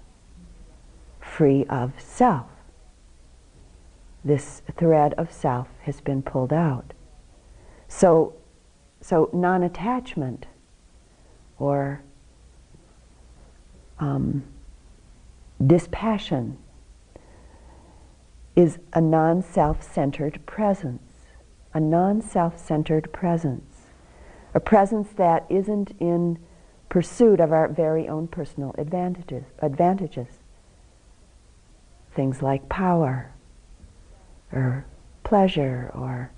[1.22, 2.48] free of self.
[4.24, 6.94] This thread of self has been pulled out.
[7.88, 8.34] So,
[9.00, 10.46] so non attachment
[11.58, 12.04] or
[14.00, 14.44] um,
[15.66, 16.58] dispassion
[18.56, 21.28] is a non self centered presence,
[21.74, 23.88] a non self centered presence,
[24.54, 26.40] a presence that isn't in
[26.90, 30.40] pursuit of our very own personal advantages, advantages.
[32.14, 33.34] Things like power,
[34.54, 34.86] or
[35.24, 36.32] pleasure, or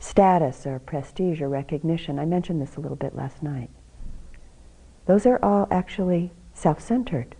[0.00, 2.18] status, or prestige, or recognition.
[2.18, 3.70] I mentioned this a little bit last night.
[5.06, 7.36] Those are all actually self centered.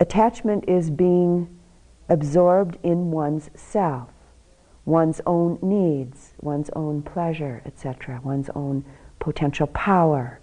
[0.00, 1.48] Attachment is being
[2.08, 4.08] absorbed in one's self,
[4.84, 8.84] one's own needs, one's own pleasure, etc., one's own
[9.18, 10.40] potential power,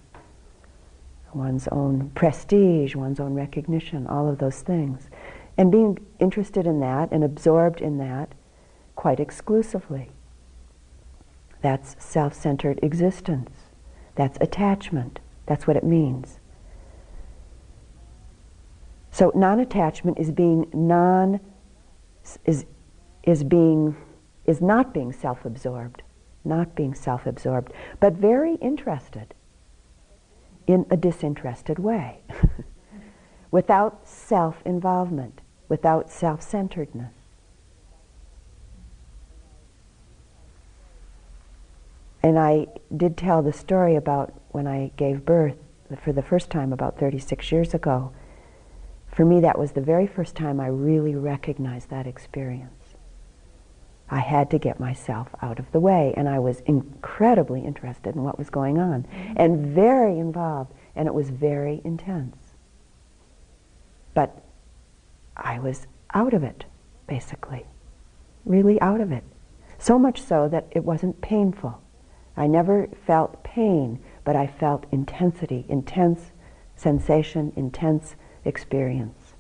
[1.34, 5.10] one's own prestige, one's own recognition, all of those things.
[5.58, 8.34] And being interested in that and absorbed in that
[8.96, 10.12] quite exclusively.
[11.62, 13.52] That's self centered existence.
[14.16, 15.20] That's attachment.
[15.46, 16.40] That's what it means.
[19.16, 21.40] So non-attachment is being non
[22.44, 22.66] is
[23.24, 23.96] is being
[24.46, 26.04] is not being self-absorbed,
[26.44, 29.34] not being self-absorbed, but very interested
[30.68, 32.24] in a disinterested way,
[33.52, 35.40] without self-involvement,
[35.70, 37.14] without self-centeredness.
[42.22, 45.56] And I did tell the story about when I gave birth
[46.04, 48.12] for the first time about 36 years ago.
[49.16, 52.96] For me, that was the very first time I really recognized that experience.
[54.10, 58.24] I had to get myself out of the way, and I was incredibly interested in
[58.24, 59.34] what was going on, mm-hmm.
[59.38, 62.36] and very involved, and it was very intense.
[64.14, 64.44] But
[65.38, 66.66] I was out of it,
[67.08, 67.66] basically.
[68.44, 69.24] Really out of it.
[69.80, 71.82] So much so that it wasn't painful.
[72.36, 76.32] I never felt pain, but I felt intensity, intense
[76.76, 79.34] sensation, intense experience.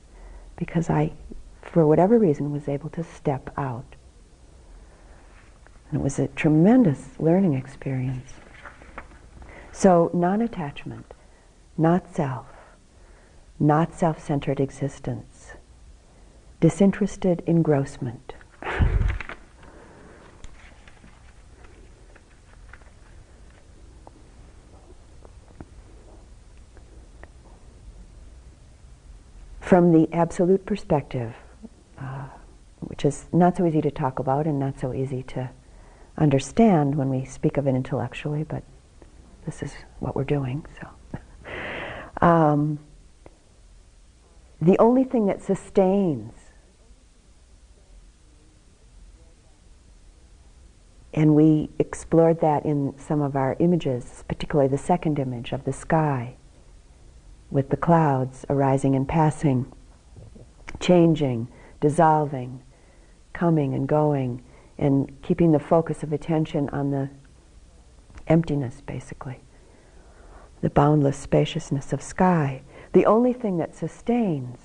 [0.55, 1.13] Because I,
[1.61, 3.95] for whatever reason, was able to step out.
[5.89, 8.33] And it was a tremendous learning experience.
[9.71, 11.13] So, non attachment,
[11.77, 12.47] not self,
[13.59, 15.51] not self centered existence,
[16.59, 18.33] disinterested engrossment.
[29.65, 31.33] From the absolute perspective,
[31.97, 32.27] uh,
[32.81, 35.49] which is not so easy to talk about and not so easy to
[36.19, 38.61] understand when we speak of it intellectually, but
[39.47, 40.67] this is what we're doing.
[40.79, 41.19] So,
[42.27, 42.77] um,
[44.61, 46.33] the only thing that sustains
[51.11, 55.73] and we explored that in some of our images, particularly the second image of the
[55.73, 56.35] sky
[57.49, 59.71] with the clouds arising and passing,
[60.79, 61.47] changing,
[61.79, 62.61] dissolving,
[63.33, 64.43] coming and going,
[64.77, 67.09] and keeping the focus of attention on the
[68.27, 69.39] emptiness, basically,
[70.61, 72.61] the boundless spaciousness of sky.
[72.93, 74.59] The only thing that sustains,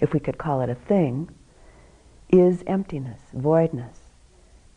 [0.00, 1.30] if we could call it a thing,
[2.28, 3.98] is emptiness, voidness,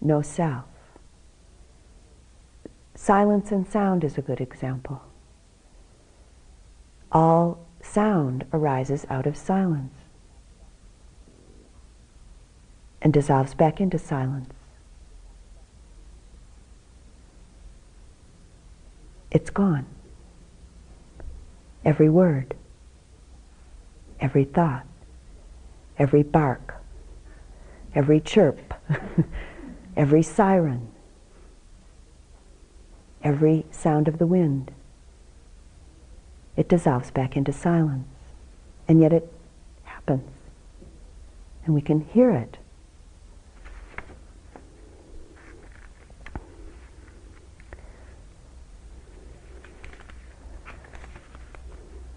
[0.02, 0.66] no self.
[2.96, 5.02] Silence and sound is a good example.
[7.16, 9.94] All sound arises out of silence
[13.02, 14.54] and dissolves back into silence.
[19.32, 19.86] It's gone.
[21.86, 22.54] Every word,
[24.20, 24.86] every thought,
[25.98, 26.76] every bark,
[27.94, 28.74] every chirp,
[29.96, 30.92] every siren,
[33.24, 34.74] every sound of the wind
[36.58, 38.08] it dissolves back into silence.
[38.88, 39.32] And yet it
[39.84, 40.30] happens.
[41.66, 42.58] And we can hear it.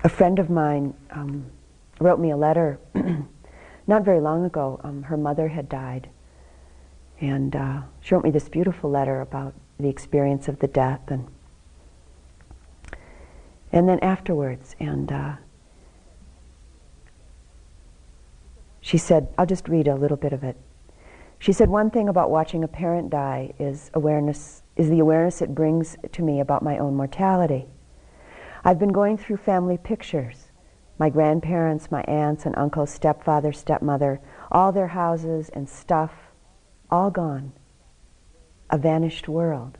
[0.05, 1.51] A friend of mine um,
[2.01, 2.79] wrote me a letter
[3.87, 4.81] not very long ago.
[4.85, 6.09] Um, her mother had died.
[7.21, 11.27] And uh, she wrote me this beautiful letter about the experience of the death and
[13.73, 15.37] and then afterwards, and uh,
[18.81, 20.57] she said, I'll just read a little bit of it.
[21.39, 25.55] She said, one thing about watching a parent die is awareness, is the awareness it
[25.55, 27.67] brings to me about my own mortality.
[28.65, 30.47] I've been going through family pictures.
[30.99, 36.13] My grandparents, my aunts and uncles, stepfather, stepmother, all their houses and stuff,
[36.91, 37.53] all gone.
[38.71, 39.79] A vanished world.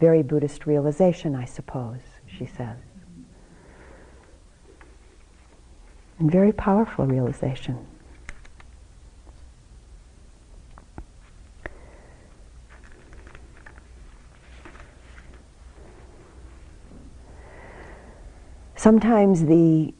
[0.00, 2.00] Very Buddhist realization, I suppose
[2.38, 2.76] she says.
[6.18, 7.78] And very powerful realization.
[18.76, 19.94] Sometimes the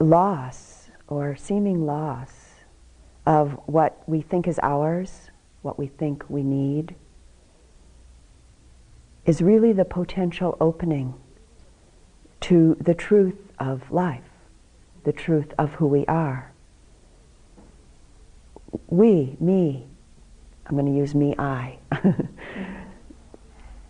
[0.00, 2.32] loss or seeming loss
[3.26, 5.30] of what we think is ours,
[5.60, 6.94] what we think we need,
[9.26, 11.14] is really the potential opening
[12.52, 14.28] to the truth of life,
[15.04, 16.52] the truth of who we are.
[18.88, 19.86] We, me,
[20.66, 21.78] I'm going to use me, I.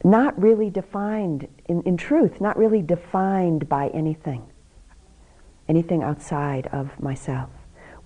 [0.05, 4.47] not really defined, in, in truth, not really defined by anything,
[5.69, 7.51] anything outside of myself.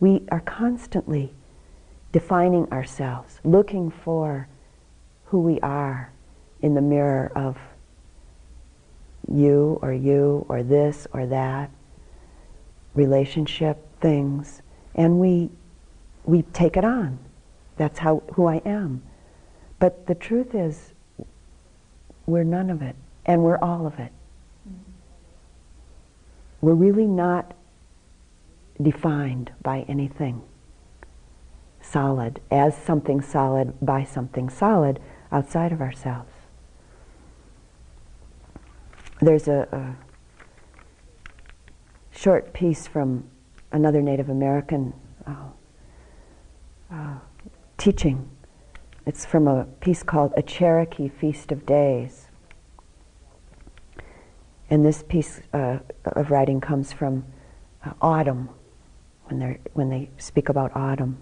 [0.00, 1.34] We are constantly
[2.12, 4.48] defining ourselves, looking for
[5.26, 6.14] who we are
[6.62, 7.58] in the mirror of
[9.32, 11.70] you or you or this or that,
[12.94, 14.62] relationship, things,
[14.94, 15.50] and we,
[16.24, 17.18] we take it on.
[17.76, 19.02] That's how, who I am.
[19.78, 20.92] But the truth is,
[22.24, 24.12] we're none of it, and we're all of it.
[26.60, 27.54] We're really not
[28.82, 30.42] defined by anything
[31.80, 34.98] solid, as something solid, by something solid
[35.30, 36.35] outside of ourselves
[39.20, 39.96] there's a, a
[42.16, 43.28] short piece from
[43.72, 44.92] another Native American
[45.26, 45.34] uh,
[46.92, 47.18] uh,
[47.78, 48.28] teaching.
[49.06, 52.28] It's from a piece called A Cherokee Feast of Days.
[54.68, 57.24] And this piece uh, of writing comes from
[57.84, 58.48] uh, autumn,
[59.26, 61.18] when, they when they speak about autumn.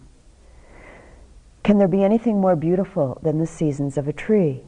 [1.63, 4.63] Can there be anything more beautiful than the seasons of a tree?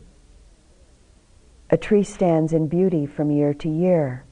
[1.68, 4.24] A tree stands in beauty from year to year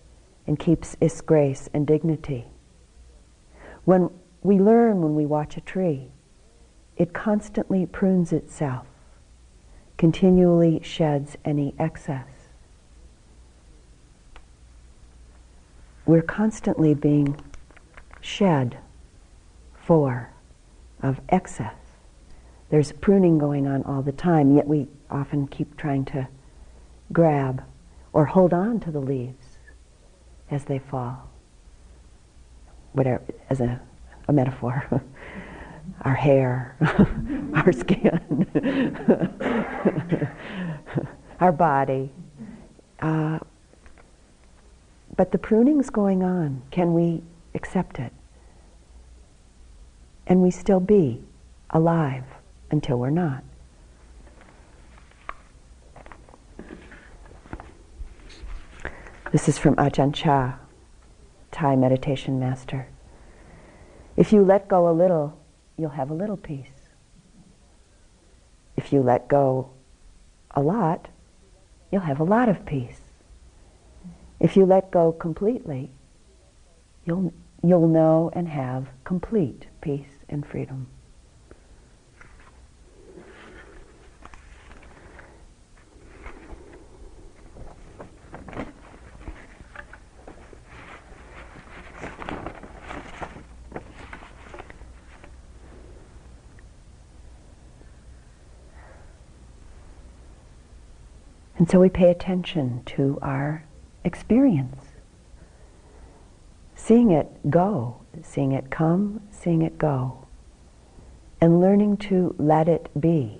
[0.46, 2.46] and keeps its grace and dignity.
[3.84, 4.10] When
[4.42, 6.12] we learn when we watch a tree,
[6.96, 8.86] it constantly prunes itself,
[9.96, 12.28] continually sheds any excess.
[16.06, 17.40] We're constantly being
[18.20, 18.78] shed
[19.74, 20.30] for
[21.02, 21.74] of excess.
[22.70, 26.28] There's pruning going on all the time, yet we often keep trying to
[27.14, 27.62] grab
[28.12, 29.58] or hold on to the leaves
[30.50, 31.30] as they fall.
[32.92, 33.80] Whatever, as a,
[34.28, 35.02] a metaphor.
[36.02, 36.76] our hair,
[37.54, 38.46] our skin,
[41.40, 42.10] our body.
[43.00, 43.38] Uh,
[45.16, 46.62] but the pruning's going on.
[46.70, 47.22] Can we
[47.54, 48.12] accept it?
[50.26, 51.22] And we still be
[51.70, 52.24] alive
[52.70, 53.44] until we're not.
[59.34, 60.58] This is from Ajahn Chah,
[61.50, 62.86] Thai meditation master.
[64.16, 65.36] If you let go a little,
[65.76, 66.92] you'll have a little peace.
[68.76, 69.70] If you let go
[70.52, 71.08] a lot,
[71.90, 73.00] you'll have a lot of peace.
[74.38, 75.90] If you let go completely,
[77.04, 80.86] you'll, you'll know and have complete peace and freedom.
[101.56, 103.64] And so we pay attention to our
[104.04, 104.76] experience.
[106.74, 110.26] Seeing it go, seeing it come, seeing it go.
[111.40, 113.38] And learning to let it be,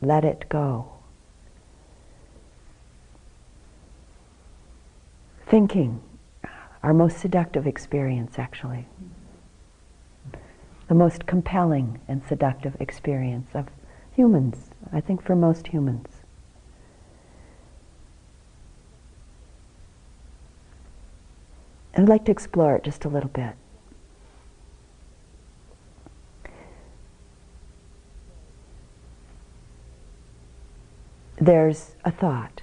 [0.00, 0.90] let it go.
[5.46, 6.00] Thinking,
[6.82, 8.86] our most seductive experience actually.
[10.88, 13.66] The most compelling and seductive experience of
[14.12, 16.19] humans, I think for most humans.
[22.00, 23.52] I'd like to explore it just a little bit.
[31.38, 32.62] There's a thought.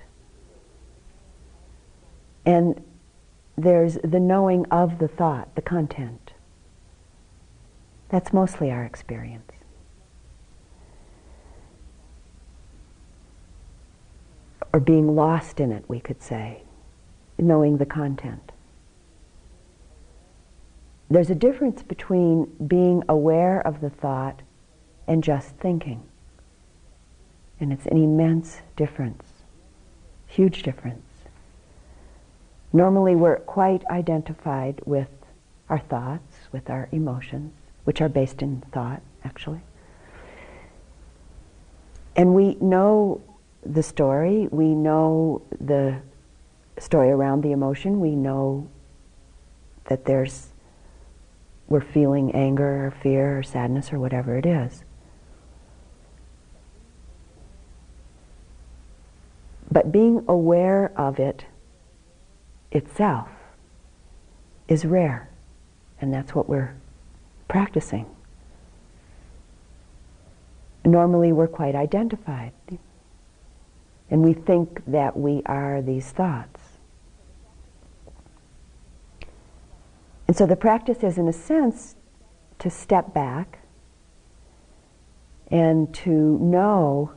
[2.47, 2.83] And
[3.55, 6.33] there's the knowing of the thought, the content.
[8.09, 9.51] That's mostly our experience.
[14.73, 16.63] Or being lost in it, we could say,
[17.37, 18.51] knowing the content.
[21.09, 24.41] There's a difference between being aware of the thought
[25.07, 26.03] and just thinking.
[27.59, 29.23] And it's an immense difference,
[30.27, 31.05] huge difference.
[32.73, 35.07] Normally we're quite identified with
[35.69, 37.53] our thoughts, with our emotions,
[37.85, 39.61] which are based in thought, actually.
[42.15, 43.21] And we know
[43.65, 46.01] the story, we know the
[46.79, 48.67] story around the emotion, we know
[49.85, 50.49] that there's
[51.67, 54.83] we're feeling anger or fear or sadness or whatever it is.
[59.69, 61.45] But being aware of it
[62.71, 63.27] itself
[64.67, 65.29] is rare,
[65.99, 66.75] and that's what we're
[67.47, 68.05] practicing.
[70.85, 72.53] Normally, we're quite identified,
[74.09, 76.56] and we think that we are these thoughts.
[80.27, 81.95] And so the practice is, in a sense,
[82.59, 83.59] to step back
[85.49, 87.13] and to know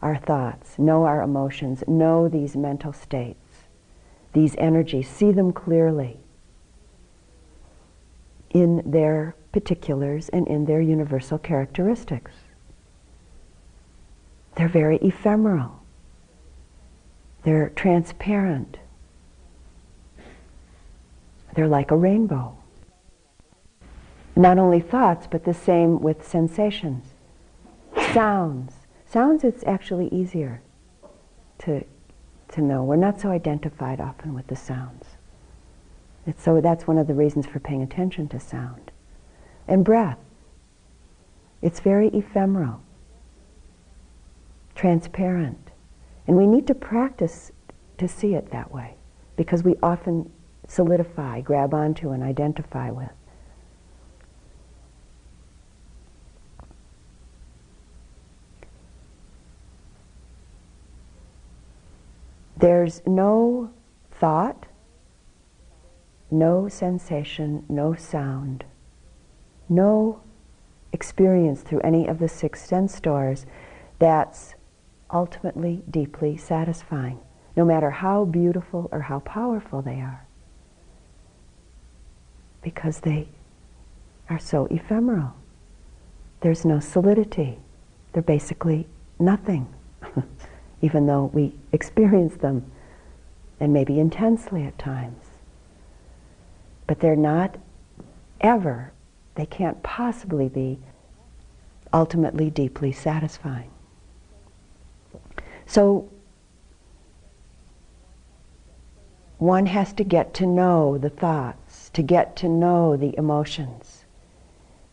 [0.00, 3.38] our thoughts, know our emotions, know these mental states,
[4.32, 6.18] these energies, see them clearly
[8.50, 12.32] in their particulars and in their universal characteristics.
[14.56, 15.82] They're very ephemeral.
[17.44, 18.78] They're transparent.
[21.54, 22.56] They're like a rainbow.
[24.34, 27.04] Not only thoughts, but the same with sensations.
[28.12, 28.72] Sounds.
[29.06, 30.62] Sounds, it's actually easier
[31.58, 31.84] to,
[32.48, 32.82] to know.
[32.82, 35.04] We're not so identified often with the sounds.
[36.26, 38.90] It's, so that's one of the reasons for paying attention to sound.
[39.68, 40.18] And breath.
[41.60, 42.80] It's very ephemeral,
[44.74, 45.70] transparent.
[46.26, 47.52] And we need to practice
[47.98, 48.94] to see it that way
[49.36, 50.30] because we often
[50.72, 53.10] solidify, grab onto, and identify with.
[62.56, 63.70] There's no
[64.12, 64.64] thought,
[66.30, 68.64] no sensation, no sound,
[69.68, 70.22] no
[70.92, 73.44] experience through any of the six sense doors
[73.98, 74.54] that's
[75.12, 77.18] ultimately deeply satisfying,
[77.56, 80.26] no matter how beautiful or how powerful they are,
[82.62, 83.28] because they
[84.30, 85.34] are so ephemeral.
[86.40, 87.58] There's no solidity.
[88.12, 88.86] They're basically
[89.18, 89.72] nothing.
[90.82, 92.70] even though we experience them
[93.60, 95.24] and maybe intensely at times.
[96.88, 97.56] But they're not
[98.40, 98.92] ever,
[99.36, 100.80] they can't possibly be
[101.92, 103.70] ultimately deeply satisfying.
[105.66, 106.10] So
[109.38, 111.61] one has to get to know the thoughts,
[111.92, 114.04] to get to know the emotions,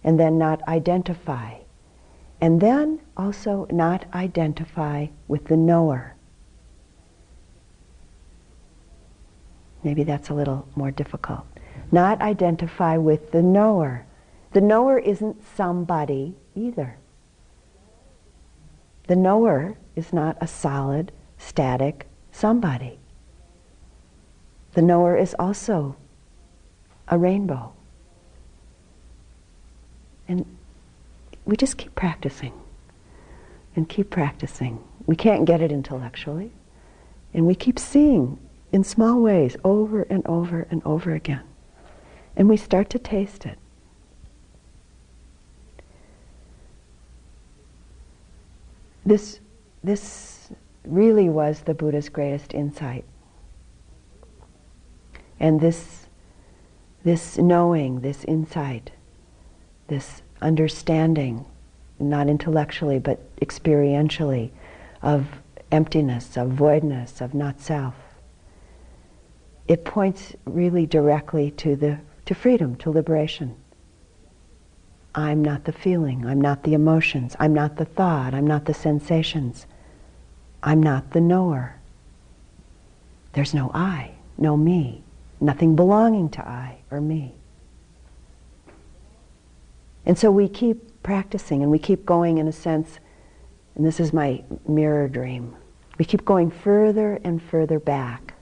[0.03, 1.55] and then not identify
[2.41, 6.15] and then also not identify with the knower.
[9.83, 11.45] Maybe that's a little more difficult.
[11.91, 14.05] Not identify with the knower.
[14.51, 16.97] The knower isn't somebody either.
[19.07, 22.99] The knower is not a solid, static somebody.
[24.73, 25.95] The knower is also
[27.09, 27.73] a rainbow.
[30.27, 30.45] And
[31.45, 32.53] we just keep practicing
[33.75, 34.83] and keep practicing.
[35.05, 36.51] We can't get it intellectually.
[37.33, 38.39] And we keep seeing
[38.71, 41.43] in small ways over and over and over again.
[42.35, 43.57] And we start to taste it.
[49.05, 49.39] This,
[49.83, 50.51] this
[50.85, 53.05] really was the Buddha's greatest insight.
[55.39, 56.05] And this,
[57.09, 58.91] this knowing, this insight,
[59.87, 61.43] this understanding,
[61.97, 64.51] not intellectually but experientially,
[65.01, 65.25] of
[65.71, 67.95] emptiness, of voidness, of not self.
[69.67, 73.55] It points really directly to the to freedom, to liberation.
[75.15, 78.73] I'm not the feeling, I'm not the emotions, I'm not the thought, I'm not the
[78.75, 79.65] sensations.
[80.61, 81.75] I'm not the knower.
[83.33, 85.01] There's no I, no me,
[85.39, 87.35] nothing belonging to I or me.
[90.05, 92.99] And so we keep practicing and we keep going in a sense,
[93.75, 95.55] and this is my mirror dream.
[95.97, 98.33] We keep going further and further back.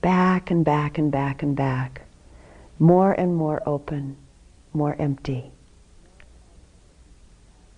[0.00, 2.02] Back and back and back and back.
[2.78, 4.16] More and more open,
[4.72, 5.52] more empty.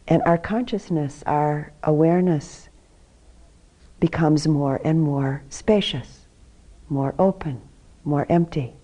[0.07, 2.69] And our consciousness, our awareness
[3.99, 6.22] becomes more and more spacious,
[6.93, 7.61] more open,
[8.05, 8.75] more empty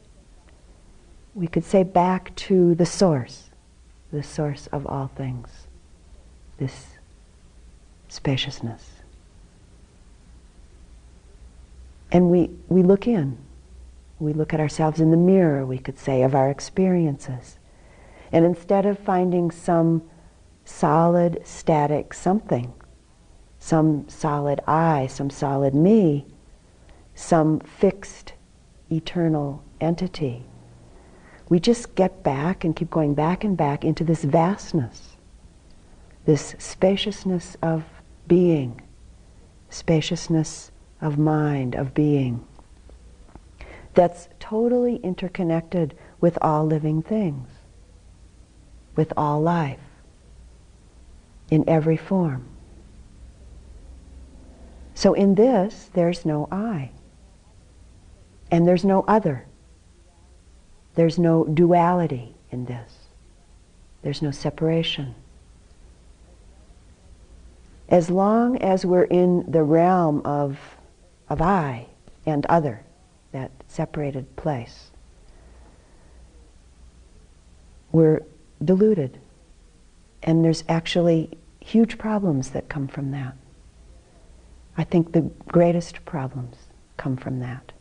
[1.39, 3.51] we could say back to the source,
[4.11, 5.69] the source of all things,
[6.59, 6.99] this
[8.09, 8.85] spaciousness.
[12.11, 13.39] And we, we look in.
[14.19, 17.59] We look at ourselves in the mirror, we could say, of our experiences.
[18.33, 20.03] And instead of finding some
[20.65, 22.73] solid, static something,
[23.61, 26.27] some solid I, some solid me,
[27.19, 28.33] some fixed,
[28.93, 30.45] eternal entity,
[31.49, 35.17] we just get back and keep going back and back into this vastness,
[36.27, 37.85] this spaciousness of
[38.29, 38.81] being,
[39.69, 42.47] spaciousness of mind, of being,
[43.95, 47.49] that's totally interconnected with all living things,
[48.95, 49.81] with all life,
[51.51, 52.47] in every form.
[54.95, 56.93] So in this, there's no I,
[58.51, 59.47] and there's no other.
[60.95, 62.93] There's no duality in this.
[64.03, 65.15] There's no separation.
[67.89, 70.59] As long as we're in the realm of,
[71.29, 71.87] of I
[72.27, 72.85] and other,
[73.33, 74.91] that separated place,
[77.93, 78.23] we're
[78.65, 79.19] deluded.
[80.23, 81.31] And there's actually
[81.61, 83.37] huge problems that come from that.
[84.77, 86.57] I think the greatest problems
[86.97, 87.73] come from that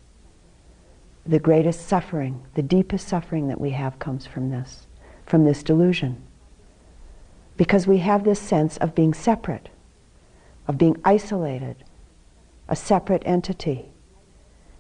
[1.28, 4.88] the greatest suffering, the deepest suffering that we have comes from this,
[5.26, 6.22] from this delusion.
[7.58, 9.70] Because we have this sense of being separate,
[10.68, 11.76] of being isolated,
[12.70, 13.90] a separate entity.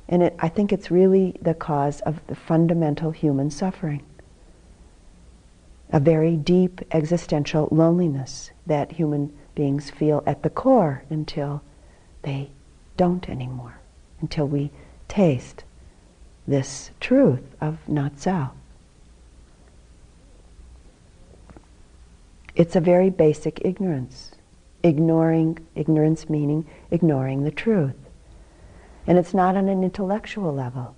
[0.07, 4.03] And it, I think it's really the cause of the fundamental human suffering.
[5.91, 11.61] A very deep existential loneliness that human beings feel at the core until
[12.21, 12.51] they
[12.95, 13.79] don't anymore,
[14.21, 14.71] until we
[15.07, 15.63] taste
[16.47, 18.51] this truth of not self.
[22.55, 24.31] It's a very basic ignorance.
[24.81, 27.95] Ignoring, ignorance meaning ignoring the truth.
[29.05, 30.95] And it's not on an intellectual level.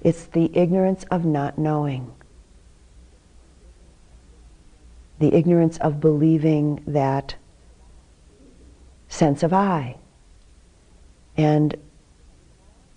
[0.00, 2.12] It's the ignorance of not knowing.
[5.18, 7.36] The ignorance of believing that
[9.08, 9.96] sense of I.
[11.36, 11.76] And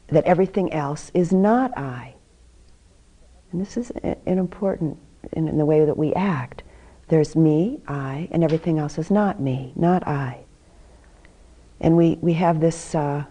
[0.07, 2.15] that everything else is not I.
[3.51, 4.97] And this is an important
[5.33, 6.63] in, in the way that we act.
[7.07, 10.45] There's me, I, and everything else is not me, not I.
[11.79, 13.25] And we, we have this uh,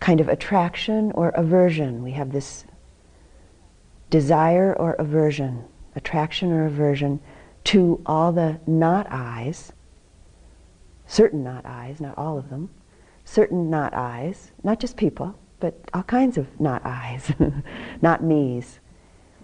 [0.00, 2.02] kind of attraction or aversion.
[2.02, 2.64] We have this
[4.10, 7.20] desire or aversion, attraction or aversion
[7.64, 9.72] to all the not I's,
[11.06, 12.70] certain not I's, not all of them,
[13.24, 17.32] certain not I's, not just people, but all kinds of not I's,
[18.02, 18.80] not me's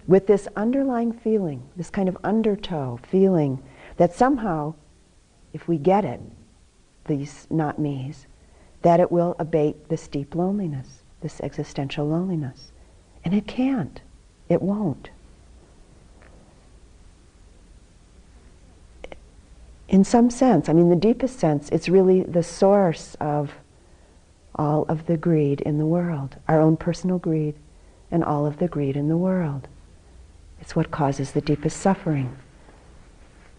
[0.07, 3.62] with this underlying feeling, this kind of undertow feeling
[3.97, 4.75] that somehow,
[5.53, 6.21] if we get it,
[7.07, 8.27] these not me's,
[8.83, 12.73] that it will abate this deep loneliness, this existential loneliness.
[13.25, 14.01] And it can't.
[14.49, 15.11] It won't.
[19.89, 23.53] In some sense, I mean, the deepest sense, it's really the source of
[24.55, 27.55] all of the greed in the world, our own personal greed,
[28.11, 29.69] and all of the greed in the world.
[30.61, 32.37] It's what causes the deepest suffering.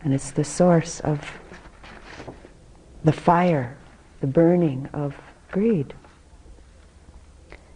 [0.01, 1.39] And it's the source of
[3.03, 3.77] the fire,
[4.21, 5.15] the burning of
[5.51, 5.93] greed.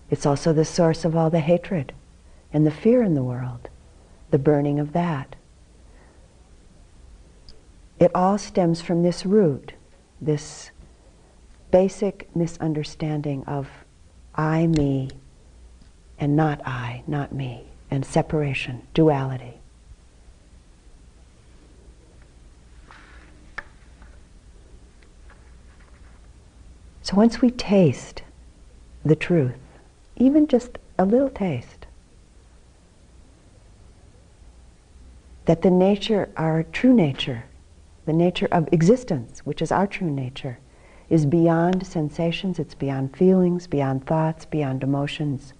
[0.09, 1.93] It's also the source of all the hatred
[2.51, 3.69] and the fear in the world,
[4.31, 5.35] the burning of that.
[7.99, 9.73] It all stems from this root,
[10.21, 10.71] this
[11.71, 13.69] basic misunderstanding of
[14.35, 15.09] I, me,
[16.17, 19.55] and not I, not me and separation, duality.
[27.01, 28.21] So once we taste
[29.03, 29.57] the truth,
[30.15, 31.87] even just a little taste,
[35.45, 37.45] that the nature, our true nature,
[38.05, 40.59] the nature of existence, which is our true nature,
[41.09, 45.53] is beyond sensations, it's beyond feelings, beyond thoughts, beyond emotions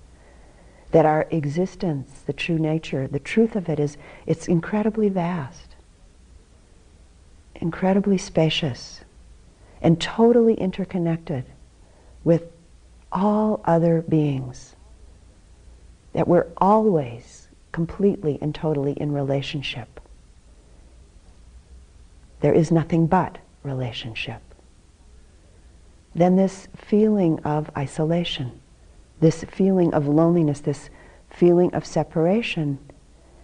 [0.91, 5.75] that our existence, the true nature, the truth of it is it's incredibly vast,
[7.55, 9.01] incredibly spacious,
[9.81, 11.45] and totally interconnected
[12.23, 12.51] with
[13.11, 14.75] all other beings.
[16.13, 20.01] That we're always completely and totally in relationship.
[22.41, 24.41] There is nothing but relationship.
[26.15, 28.59] Then this feeling of isolation
[29.19, 30.89] this feeling of loneliness, this
[31.29, 32.79] feeling of separation,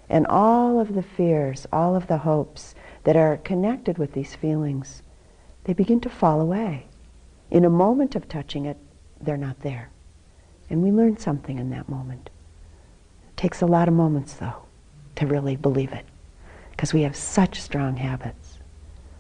[0.10, 5.02] and all of the fears, all of the hopes that are connected with these feelings,
[5.66, 6.86] they begin to fall away.
[7.52, 8.78] In a moment of touching it,
[9.20, 9.90] they're not there.
[10.70, 12.30] And we learn something in that moment.
[13.28, 14.64] It takes a lot of moments, though,
[15.16, 16.06] to really believe it,
[16.72, 18.60] because we have such strong habits,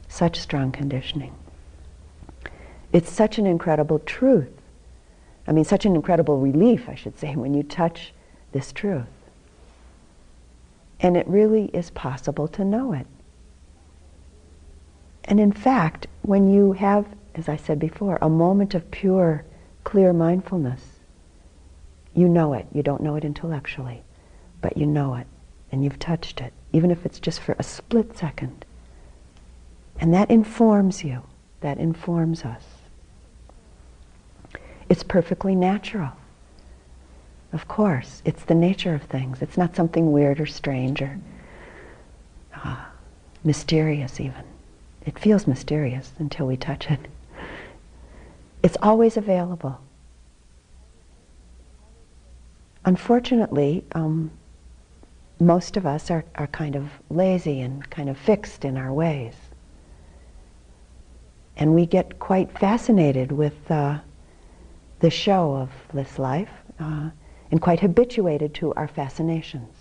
[0.07, 1.35] such strong conditioning.
[2.93, 4.49] It's such an incredible truth
[5.47, 8.13] I mean, such an incredible relief, I should say, when you touch
[8.51, 9.05] this truth.
[10.99, 13.05] And it really is possible to know it.
[15.25, 17.05] And in fact, when you have,
[17.35, 19.43] as I said before, a moment of pure,
[19.83, 20.81] clear mindfulness,
[22.13, 22.65] you know it.
[22.73, 24.03] You don't know it intellectually,
[24.61, 25.27] but you know it,
[25.71, 28.65] and you've touched it, even if it's just for a split second.
[29.99, 31.23] And that informs you.
[31.61, 32.74] That informs us.
[34.89, 36.11] It's perfectly natural.
[37.53, 39.41] Of course, it's the nature of things.
[39.41, 41.19] It's not something weird or strange or
[42.53, 42.85] uh,
[43.43, 44.43] mysterious even.
[45.05, 46.99] It feels mysterious until we touch it.
[48.61, 49.79] It's always available.
[52.83, 54.31] Unfortunately, um,
[55.39, 59.35] most of us are, are kind of lazy and kind of fixed in our ways.
[61.57, 63.99] And we get quite fascinated with uh,
[65.05, 66.49] the show of this life
[66.79, 67.11] uh,
[67.51, 69.75] and quite habituated to our fascinations.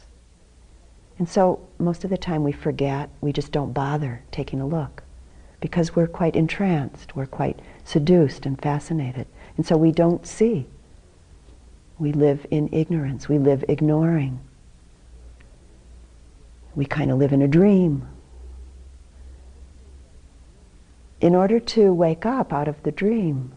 [1.18, 5.03] And so most of the time we forget, we just don't bother taking a look
[5.61, 9.27] because we're quite entranced, we're quite seduced and fascinated.
[9.57, 10.66] And so we don't see
[11.99, 13.29] We live in ignorance.
[13.29, 14.41] We live ignoring.
[16.75, 18.09] We kind of live in a dream.
[21.20, 23.53] In order to wake up out of the dream,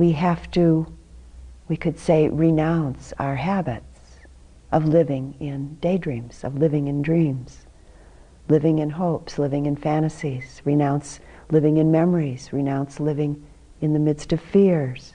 [0.00, 0.86] we have to,
[1.68, 4.00] we could say, renounce our habits
[4.72, 7.66] of living in daydreams, of living in dreams,
[8.48, 11.20] living in hopes, living in fantasies, renounce
[11.50, 13.44] living in memories, renounce living
[13.82, 15.12] in the midst of fears,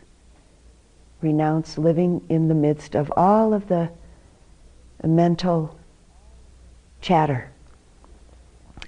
[1.19, 3.89] renounce living in the midst of all of the
[5.03, 5.79] mental
[7.01, 7.49] chatter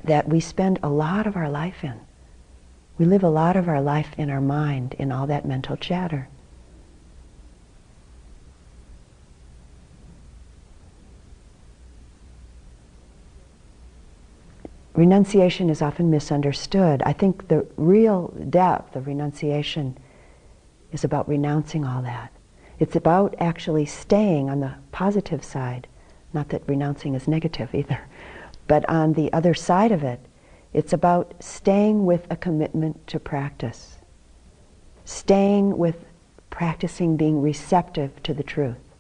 [0.04, 2.00] that we spend a lot of our life in.
[2.98, 6.28] We live a lot of our life in our mind, in all that mental chatter.
[14.96, 17.04] Renunciation is often misunderstood.
[17.06, 19.96] I think the real depth of renunciation
[20.92, 22.32] is about renouncing all that.
[22.80, 25.86] It's about actually staying on the positive side.
[26.34, 28.02] Not that renouncing is negative either,
[28.68, 30.20] but on the other side of it,
[30.74, 33.98] it's about staying with a commitment to practice,
[35.06, 36.06] staying with
[36.50, 38.94] practicing being receptive to the truth,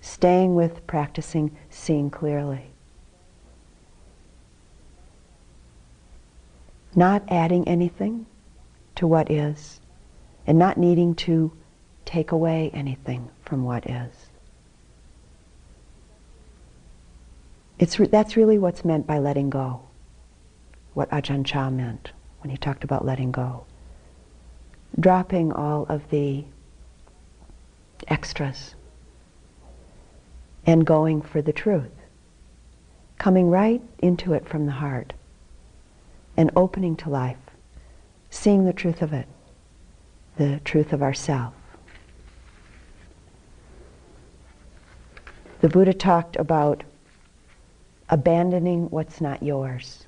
[0.00, 2.70] staying with practicing seeing clearly.
[6.94, 8.26] Not adding anything
[8.96, 9.80] to what is,
[10.46, 11.52] and not needing to
[12.04, 14.30] take away anything from what is.
[17.78, 19.82] It's re- that's really what's meant by letting go
[20.94, 23.64] what Ajahn Chah meant when he talked about letting go.
[24.98, 26.44] Dropping all of the
[28.08, 28.74] extras
[30.66, 31.90] and going for the truth.
[33.18, 35.12] Coming right into it from the heart
[36.36, 37.36] and opening to life,
[38.30, 39.28] seeing the truth of it,
[40.36, 41.54] the truth of ourself.
[45.60, 46.82] The Buddha talked about
[48.08, 50.06] abandoning what's not yours.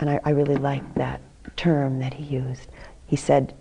[0.00, 1.20] And I, I really liked that
[1.56, 2.68] term that he used.
[3.06, 3.54] He said,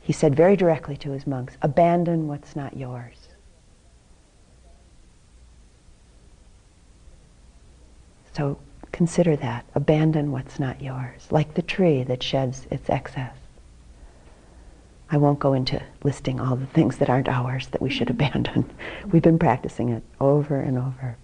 [0.00, 3.28] he said very directly to his monks, abandon what's not yours.
[8.36, 8.58] So
[8.92, 9.66] consider that.
[9.74, 13.34] Abandon what's not yours, like the tree that sheds its excess.
[15.10, 18.70] I won't go into listing all the things that aren't ours that we should abandon.
[19.10, 21.16] We've been practicing it over and over.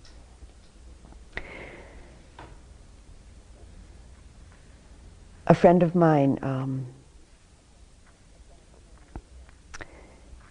[5.47, 6.87] A friend of mine um,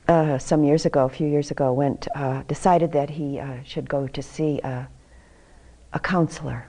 [0.07, 3.89] uh, some years ago, a few years ago, went uh, decided that he uh, should
[3.89, 4.87] go to see a,
[5.93, 6.67] a counselor.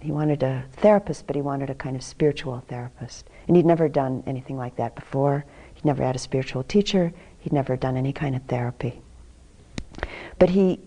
[0.00, 3.88] He wanted a therapist, but he wanted a kind of spiritual therapist, and he'd never
[3.88, 5.44] done anything like that before.
[5.74, 7.12] He'd never had a spiritual teacher.
[7.38, 9.00] He'd never done any kind of therapy.
[10.38, 10.80] But he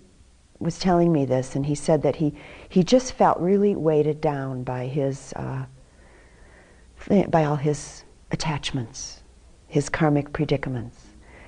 [0.60, 2.36] was telling me this, and he said that he
[2.70, 5.66] he just felt really weighted down by his uh,
[7.08, 9.22] by all his attachments,
[9.68, 10.98] his karmic predicaments.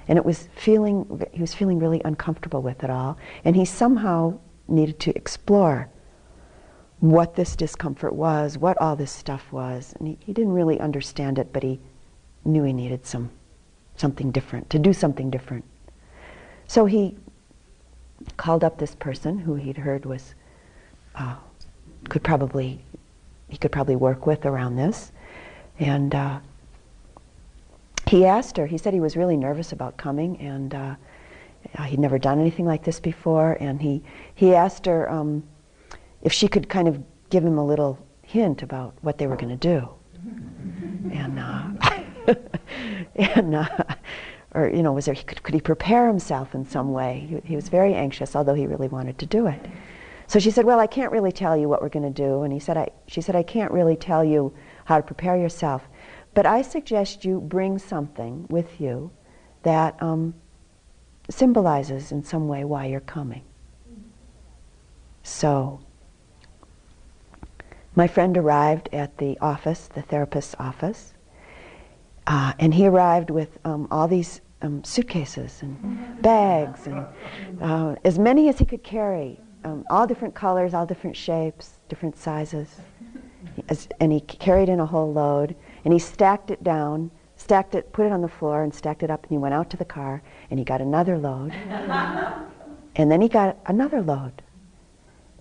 [0.08, 3.18] And it was feeling, he was feeling really uncomfortable with it all.
[3.46, 5.90] And he somehow needed to explore
[7.00, 9.94] what this discomfort was, what all this stuff was.
[10.00, 11.80] And he, he didn't really understand it, but he
[12.44, 13.30] knew he needed some,
[13.96, 15.66] something different, to do something different.
[16.68, 17.18] So he
[18.38, 20.34] called up this person who he'd heard was,
[21.16, 21.36] uh,
[22.10, 22.84] could probably,
[23.48, 25.12] he could probably work with around this.
[25.80, 26.40] And uh,
[28.08, 30.96] he asked her, he said he was really nervous about coming and uh,
[31.86, 33.58] he'd never done anything like this before.
[33.60, 34.04] And he,
[34.36, 35.44] he asked her um,
[36.22, 39.58] if she could kind of give him a little hint about what they were going
[39.58, 39.90] to do.
[41.14, 42.36] and, uh,
[43.16, 43.68] and uh,
[44.56, 47.28] or, you know, was there, could, could he prepare himself in some way?
[47.30, 49.64] He, he was very anxious, although he really wanted to do it.
[50.28, 52.44] So she said, well, I can't really tell you what we're going to do.
[52.44, 54.54] And he said, I, she said, I can't really tell you
[54.90, 55.88] how to prepare yourself.
[56.34, 59.12] But I suggest you bring something with you
[59.62, 60.34] that um,
[61.30, 63.44] symbolizes in some way why you're coming.
[65.22, 65.80] So,
[67.96, 71.14] my friend arrived at the office, the therapist's office,
[72.26, 77.06] uh, and he arrived with um, all these um, suitcases and bags and
[77.62, 82.18] uh, as many as he could carry, um, all different colors, all different shapes, different
[82.18, 82.80] sizes
[84.00, 88.06] and he carried in a whole load, and he stacked it down, stacked it, put
[88.06, 90.22] it on the floor, and stacked it up, and he went out to the car,
[90.50, 91.52] and he got another load,
[92.96, 94.42] and then he got another load,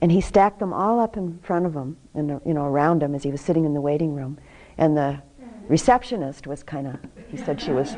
[0.00, 3.14] and he stacked them all up in front of him, and you know around him
[3.14, 4.38] as he was sitting in the waiting room,
[4.76, 5.20] and the
[5.68, 6.96] receptionist was kind of,
[7.28, 7.96] he said she was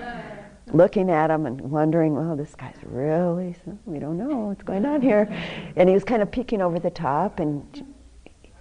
[0.73, 3.57] looking at him and wondering, well, this guy's really,
[3.87, 5.29] we don't know what's going on here.
[5.77, 7.85] And he was kind of peeking over the top, and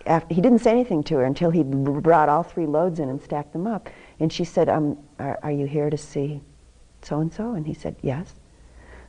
[0.09, 3.21] after, he didn't say anything to her until he brought all three loads in and
[3.21, 3.89] stacked them up.
[4.19, 6.41] And she said, um, are, are you here to see
[7.03, 7.53] so-and-so?
[7.53, 8.33] And he said, yes.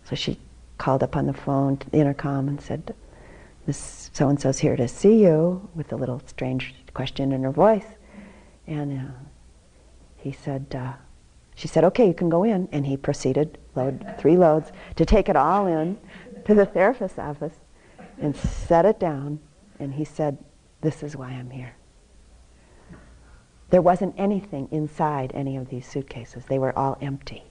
[0.04, 0.38] So she
[0.78, 2.94] called up on the phone, to the intercom, and said,
[3.66, 7.86] this so-and-so's here to see you, with a little strange question in her voice.
[8.66, 9.12] And uh,
[10.18, 10.92] he said, uh,
[11.54, 12.68] she said, okay, you can go in.
[12.72, 15.98] And he proceeded, load three loads, to take it all in
[16.44, 17.54] to the therapist's office
[18.20, 19.40] and set it down.
[19.78, 20.36] And he said,
[20.80, 21.74] this is why I'm here.
[23.70, 26.44] There wasn't anything inside any of these suitcases.
[26.44, 27.44] They were all empty.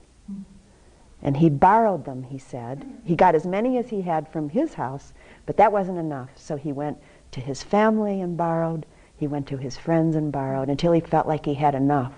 [1.22, 2.86] And he borrowed them, he said.
[3.04, 5.14] He got as many as he had from his house,
[5.46, 6.30] but that wasn't enough.
[6.36, 6.98] So he went
[7.32, 8.86] to his family and borrowed.
[9.18, 12.14] He went to his friends and borrowed until he felt like he had enough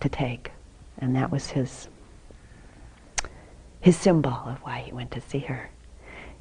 [0.00, 0.50] to take.
[0.98, 1.88] And that was his,
[3.80, 5.70] his symbol of why he went to see her.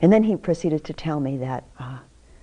[0.02, 2.00] And then he proceeded to tell me that uh,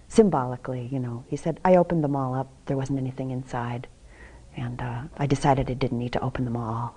[0.08, 2.48] symbolically, you know, he said, I opened them all up.
[2.66, 3.86] There wasn't anything inside.
[4.56, 6.94] And uh, I decided I didn't need to open them all.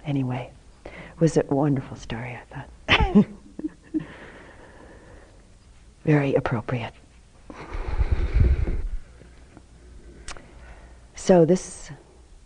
[0.06, 0.52] anyway,
[0.86, 3.26] it was a wonderful story, I thought.
[6.06, 6.94] Very appropriate.
[11.16, 11.90] So this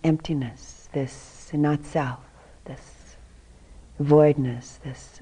[0.03, 2.19] emptiness, this not self,
[2.65, 3.15] this
[3.99, 5.21] voidness, this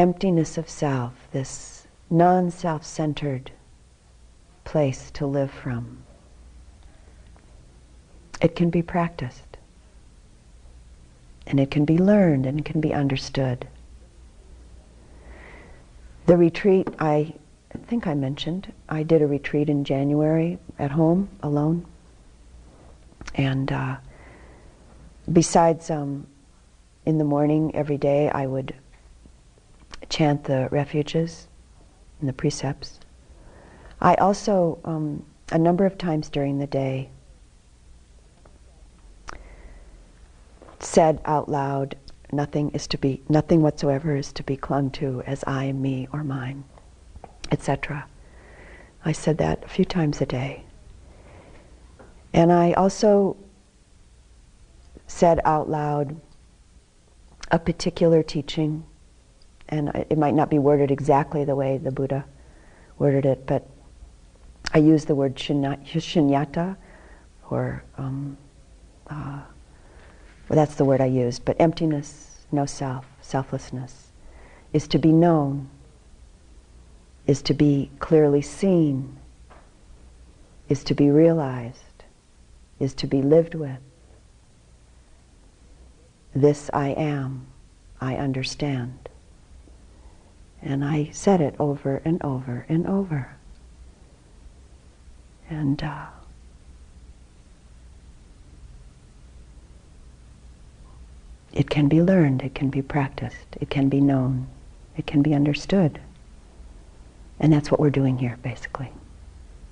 [0.00, 3.50] emptiness of self, this non-self-centered
[4.64, 6.02] place to live from,
[8.40, 9.58] it can be practiced.
[11.46, 13.68] And it can be learned and it can be understood.
[16.24, 17.34] The retreat I
[17.74, 21.86] I think I mentioned, I did a retreat in January at home alone.
[23.34, 23.96] And uh,
[25.30, 26.26] besides, um,
[27.06, 28.74] in the morning every day, I would
[30.10, 31.48] chant the refuges
[32.20, 33.00] and the precepts.
[34.00, 37.08] I also, um, a number of times during the day,
[40.80, 41.96] said out loud,
[42.30, 46.22] nothing is to be, nothing whatsoever is to be clung to as I, me, or
[46.22, 46.64] mine
[47.50, 48.06] etc.
[49.04, 50.64] I said that a few times a day.
[52.32, 53.36] And I also
[55.06, 56.20] said out loud
[57.50, 58.84] a particular teaching,
[59.70, 62.24] and it might not be worded exactly the way the Buddha
[62.98, 63.66] worded it, but
[64.74, 66.76] I use the word shunyata,
[67.50, 68.36] or um,
[69.08, 69.40] uh,
[70.48, 74.08] well, that's the word I used, but emptiness, no self, selflessness,
[74.72, 75.68] is to be known
[77.26, 79.16] is to be clearly seen,
[80.68, 82.04] is to be realized,
[82.80, 83.78] is to be lived with.
[86.34, 87.46] This I am,
[88.00, 89.09] I understand.
[90.62, 93.34] And I said it over and over and over.
[95.48, 96.06] And uh,
[101.52, 104.46] it can be learned, it can be practiced, it can be known,
[104.96, 106.00] it can be understood.
[107.40, 108.92] And that's what we're doing here, basically.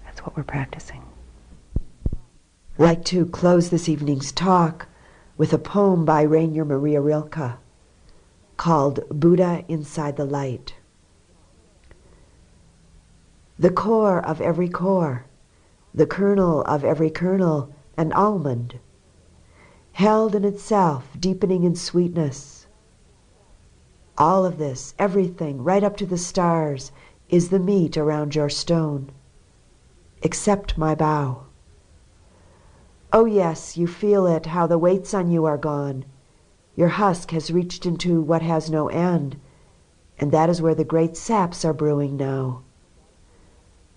[0.04, 1.02] That's what we're practicing.
[2.16, 4.88] I'd like to close this evening's talk
[5.36, 7.58] with a poem by Rainer Maria Rilke
[8.56, 10.74] called Buddha Inside the Light.
[13.60, 15.24] The core of every core,
[15.92, 18.78] the kernel of every kernel, an almond,
[19.92, 22.68] held in itself, deepening in sweetness.
[24.16, 26.92] All of this, everything, right up to the stars,
[27.28, 29.10] is the meat around your stone.
[30.22, 31.46] Accept my bow.
[33.12, 36.04] Oh, yes, you feel it, how the weights on you are gone.
[36.76, 39.40] Your husk has reached into what has no end,
[40.16, 42.62] and that is where the great saps are brewing now.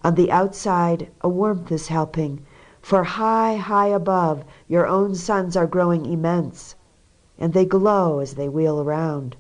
[0.04, 2.43] On the outside, a warmth is helping,
[2.82, 6.76] for high, high above, your own suns are growing immense,
[7.38, 9.36] and they glow as they wheel around.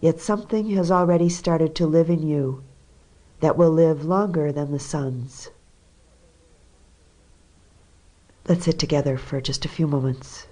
[0.00, 2.62] Yet something has already started to live in you
[3.40, 5.50] that will live longer than the suns.
[8.48, 10.46] Let's sit together for just a few moments.